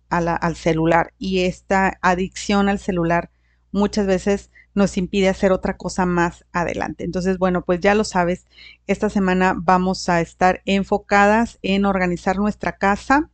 al 0.09 0.55
celular. 0.55 1.13
Y 1.17 1.39
esta 1.45 1.97
adicción 2.03 2.69
al 2.69 2.77
celular 2.77 3.31
muchas 3.71 4.05
veces 4.05 4.51
nos 4.75 4.95
impide 4.95 5.29
hacer 5.29 5.51
otra 5.51 5.77
cosa 5.77 6.05
más 6.05 6.45
adelante. 6.51 7.05
Entonces, 7.05 7.39
bueno, 7.39 7.63
pues 7.63 7.79
ya 7.79 7.95
lo 7.95 8.03
sabes, 8.03 8.45
esta 8.85 9.09
semana 9.09 9.55
vamos 9.57 10.09
a 10.09 10.21
estar 10.21 10.61
enfocadas 10.65 11.57
en 11.63 11.85
organizar 11.85 12.37
nuestra 12.37 12.77
casa 12.77 13.31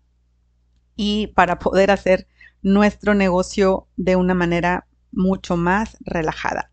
y 0.95 1.27
para 1.27 1.59
poder 1.59 1.91
hacer 1.91 2.27
nuestro 2.61 3.13
negocio 3.13 3.87
de 3.95 4.15
una 4.15 4.33
manera 4.33 4.87
mucho 5.11 5.57
más 5.57 5.97
relajada. 6.01 6.71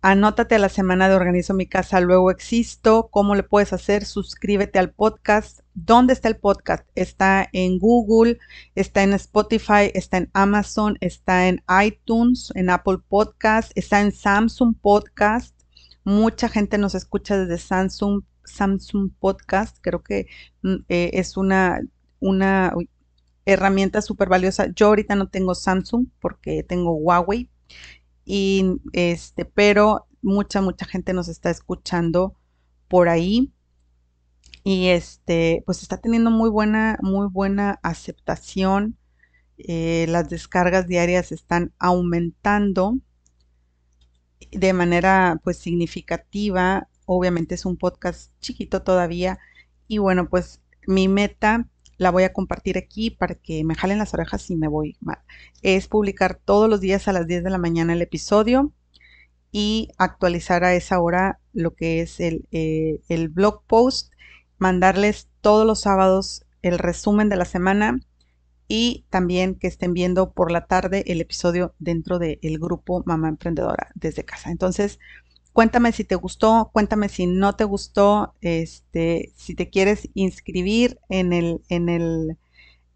Anótate 0.00 0.54
a 0.54 0.58
la 0.60 0.68
semana 0.68 1.08
de 1.08 1.16
Organizo 1.16 1.54
mi 1.54 1.66
casa, 1.66 2.00
luego 2.00 2.30
existo. 2.30 3.08
¿Cómo 3.10 3.34
le 3.34 3.42
puedes 3.42 3.72
hacer? 3.72 4.04
Suscríbete 4.04 4.78
al 4.78 4.92
podcast. 4.92 5.60
¿Dónde 5.74 6.12
está 6.12 6.28
el 6.28 6.36
podcast? 6.36 6.88
Está 6.94 7.48
en 7.52 7.80
Google, 7.80 8.38
está 8.76 9.02
en 9.02 9.12
Spotify, 9.14 9.90
está 9.94 10.18
en 10.18 10.30
Amazon, 10.34 10.98
está 11.00 11.48
en 11.48 11.64
iTunes, 11.84 12.52
en 12.54 12.70
Apple 12.70 12.98
Podcast, 13.08 13.72
está 13.74 14.00
en 14.00 14.12
Samsung 14.12 14.76
Podcast. 14.80 15.54
Mucha 16.04 16.48
gente 16.48 16.78
nos 16.78 16.94
escucha 16.94 17.36
desde 17.36 17.58
Samsung, 17.58 18.22
Samsung 18.44 19.10
Podcast. 19.18 19.78
Creo 19.80 20.04
que 20.04 20.28
mm, 20.62 20.76
eh, 20.88 21.10
es 21.14 21.36
una, 21.36 21.80
una 22.20 22.72
herramienta 23.48 24.02
súper 24.02 24.28
valiosa. 24.28 24.66
Yo 24.74 24.88
ahorita 24.88 25.14
no 25.16 25.28
tengo 25.28 25.54
Samsung 25.54 26.06
porque 26.20 26.62
tengo 26.62 26.92
Huawei 26.92 27.50
y 28.24 28.76
este, 28.92 29.46
pero 29.46 30.06
mucha, 30.20 30.60
mucha 30.60 30.84
gente 30.84 31.14
nos 31.14 31.28
está 31.28 31.50
escuchando 31.50 32.36
por 32.88 33.08
ahí 33.08 33.52
y 34.64 34.88
este, 34.88 35.62
pues 35.64 35.82
está 35.82 35.96
teniendo 35.98 36.30
muy 36.30 36.50
buena, 36.50 36.98
muy 37.00 37.26
buena 37.26 37.80
aceptación. 37.82 38.98
Eh, 39.56 40.04
las 40.10 40.28
descargas 40.28 40.86
diarias 40.86 41.32
están 41.32 41.72
aumentando 41.78 42.98
de 44.52 44.72
manera 44.74 45.40
pues 45.42 45.56
significativa. 45.56 46.86
Obviamente 47.06 47.54
es 47.54 47.64
un 47.64 47.78
podcast 47.78 48.30
chiquito 48.40 48.82
todavía 48.82 49.38
y 49.86 49.96
bueno, 49.96 50.28
pues 50.28 50.60
mi 50.86 51.08
meta 51.08 51.66
la 51.98 52.10
voy 52.10 52.22
a 52.22 52.32
compartir 52.32 52.78
aquí 52.78 53.10
para 53.10 53.34
que 53.34 53.64
me 53.64 53.74
jalen 53.74 53.98
las 53.98 54.14
orejas 54.14 54.42
si 54.42 54.56
me 54.56 54.68
voy 54.68 54.96
mal. 55.00 55.18
Es 55.62 55.88
publicar 55.88 56.40
todos 56.42 56.70
los 56.70 56.80
días 56.80 57.08
a 57.08 57.12
las 57.12 57.26
10 57.26 57.44
de 57.44 57.50
la 57.50 57.58
mañana 57.58 57.92
el 57.92 58.02
episodio 58.02 58.72
y 59.50 59.90
actualizar 59.98 60.64
a 60.64 60.74
esa 60.74 61.00
hora 61.00 61.40
lo 61.52 61.74
que 61.74 62.00
es 62.00 62.20
el, 62.20 62.46
eh, 62.52 63.00
el 63.08 63.28
blog 63.28 63.64
post, 63.66 64.12
mandarles 64.58 65.28
todos 65.40 65.66
los 65.66 65.80
sábados 65.80 66.44
el 66.62 66.78
resumen 66.78 67.28
de 67.28 67.36
la 67.36 67.44
semana 67.44 68.00
y 68.68 69.06
también 69.08 69.54
que 69.54 69.66
estén 69.66 69.94
viendo 69.94 70.32
por 70.32 70.52
la 70.52 70.66
tarde 70.66 71.04
el 71.06 71.20
episodio 71.20 71.74
dentro 71.78 72.18
del 72.18 72.58
grupo 72.58 73.02
Mamá 73.06 73.28
Emprendedora 73.28 73.90
desde 73.94 74.24
casa. 74.24 74.50
Entonces, 74.50 74.98
Cuéntame 75.52 75.92
si 75.92 76.04
te 76.04 76.14
gustó, 76.14 76.70
cuéntame 76.72 77.08
si 77.08 77.26
no 77.26 77.56
te 77.56 77.64
gustó, 77.64 78.34
este, 78.40 79.32
si 79.36 79.54
te 79.54 79.70
quieres 79.70 80.08
inscribir 80.14 80.98
en 81.08 81.32
el, 81.32 81.62
en 81.68 81.88
el, 81.88 82.38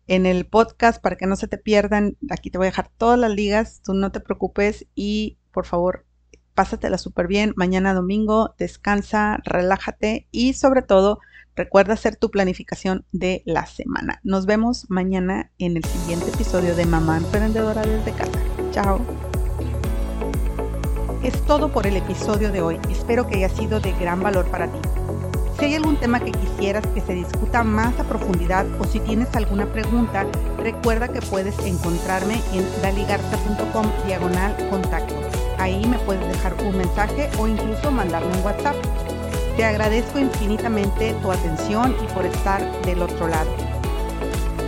en 0.06 0.26
el 0.26 0.46
podcast 0.46 1.02
para 1.02 1.16
que 1.16 1.26
no 1.26 1.36
se 1.36 1.48
te 1.48 1.58
pierdan. 1.58 2.16
Aquí 2.30 2.50
te 2.50 2.58
voy 2.58 2.66
a 2.66 2.70
dejar 2.70 2.90
todas 2.96 3.18
las 3.18 3.32
ligas, 3.32 3.82
tú 3.84 3.94
no 3.94 4.12
te 4.12 4.20
preocupes 4.20 4.86
y 4.94 5.38
por 5.52 5.66
favor, 5.66 6.06
pásatela 6.54 6.98
súper 6.98 7.26
bien. 7.26 7.52
Mañana 7.56 7.94
domingo, 7.94 8.54
descansa, 8.58 9.38
relájate 9.44 10.28
y 10.30 10.54
sobre 10.54 10.82
todo, 10.82 11.20
recuerda 11.54 11.94
hacer 11.94 12.16
tu 12.16 12.30
planificación 12.30 13.04
de 13.12 13.42
la 13.44 13.66
semana. 13.66 14.20
Nos 14.22 14.46
vemos 14.46 14.86
mañana 14.88 15.50
en 15.58 15.76
el 15.76 15.84
siguiente 15.84 16.30
episodio 16.30 16.74
de 16.74 16.86
Mamá 16.86 17.18
Emprendedora 17.18 17.82
desde 17.82 18.12
casa. 18.12 18.40
Chao 18.70 19.32
es 21.22 21.40
todo 21.46 21.68
por 21.68 21.87
el 21.87 21.96
episodio 21.96 22.50
de 22.50 22.62
hoy. 22.62 22.80
Espero 22.90 23.26
que 23.26 23.37
haya 23.37 23.48
sido 23.48 23.80
de 23.80 23.92
gran 23.92 24.22
valor 24.22 24.44
para 24.46 24.66
ti. 24.66 24.78
Si 25.58 25.66
hay 25.66 25.74
algún 25.76 25.96
tema 25.96 26.18
que 26.18 26.32
quisieras 26.32 26.85
que 26.88 27.00
se 27.00 27.14
discuta 27.14 27.62
más 27.62 27.98
a 28.00 28.04
profundidad 28.04 28.66
o 28.80 28.85
si 28.85 28.98
tienes 29.00 29.28
alguna 29.37 29.66
pregunta, 29.66 30.26
recuerda 30.58 31.08
que 31.08 31.22
puedes 31.22 31.56
encontrarme 31.61 32.40
en 32.52 32.66
daligarza.com 32.82 33.87
diagonal 34.06 34.56
contacto. 34.70 35.14
Ahí 35.58 35.87
me 35.87 35.98
puedes 36.00 36.26
dejar 36.26 36.54
un 36.64 36.76
mensaje 36.76 37.30
o 37.38 37.46
incluso 37.46 37.92
mandarme 37.92 38.37
un 38.37 38.44
WhatsApp. 38.44 38.74
Te 39.56 39.64
agradezco 39.64 40.18
infinitamente 40.18 41.14
tu 41.22 41.30
atención 41.30 41.94
y 42.02 42.12
por 42.12 42.26
estar 42.26 42.61
del 42.82 43.02
otro 43.02 43.28
lado. 43.28 43.71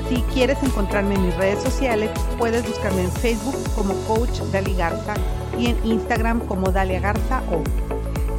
Si 0.08 0.16
quieres 0.34 0.62
encontrarme 0.62 1.14
en 1.14 1.26
mis 1.26 1.36
redes 1.36 1.62
sociales, 1.62 2.10
puedes 2.38 2.66
buscarme 2.66 3.04
en 3.04 3.10
Facebook 3.10 3.56
como 3.74 3.94
Coach 4.06 4.40
Dali 4.52 4.74
Garza 4.74 5.14
y 5.58 5.68
en 5.68 5.78
Instagram 5.84 6.40
como 6.40 6.70
Dalia 6.70 7.00
Garza 7.00 7.42
o. 7.50 7.62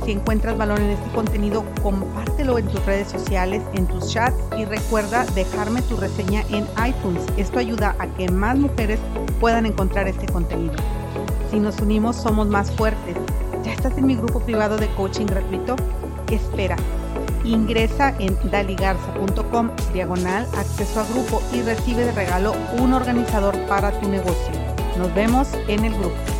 Si 0.06 0.12
encuentras 0.12 0.56
valor 0.56 0.80
en 0.80 0.92
este 0.92 1.10
contenido, 1.16 1.66
compártelo 1.82 2.60
en 2.60 2.68
tus 2.68 2.86
redes 2.86 3.08
sociales, 3.08 3.64
en 3.74 3.88
tus 3.88 4.12
chats 4.12 4.38
y 4.56 4.66
recuerda 4.66 5.26
dejarme 5.34 5.82
tu 5.82 5.98
reseña 5.98 6.44
en 6.52 6.68
iTunes. 6.88 7.24
Esto 7.38 7.58
ayuda 7.58 7.96
a 7.98 8.06
que 8.10 8.30
más 8.30 8.56
mujeres 8.56 9.00
puedan 9.40 9.66
encontrar 9.66 10.08
este 10.08 10.28
contenido. 10.28 10.76
Si 11.50 11.60
nos 11.60 11.80
unimos, 11.80 12.16
somos 12.16 12.48
más 12.48 12.70
fuertes. 12.72 13.18
¿Ya 13.64 13.74
estás 13.74 13.98
en 13.98 14.06
mi 14.06 14.16
grupo 14.16 14.40
privado 14.40 14.78
de 14.78 14.88
coaching 14.90 15.26
gratuito? 15.26 15.76
¿Qué 16.28 16.36
espera? 16.36 16.76
Ingresa 17.46 18.16
en 18.20 18.36
daligarza.com 18.50 19.70
diagonal 19.94 20.48
acceso 20.58 21.02
a 21.02 21.06
grupo 21.06 21.42
y 21.54 21.62
recibe 21.62 22.06
de 22.06 22.12
regalo 22.12 22.54
un 22.80 22.94
organizador 22.94 23.56
para 23.68 23.92
tu 24.00 24.10
negocio. 24.10 24.54
Nos 24.98 25.14
vemos 25.14 25.50
en 25.68 25.86
el 25.86 25.94
grupo. 25.94 26.35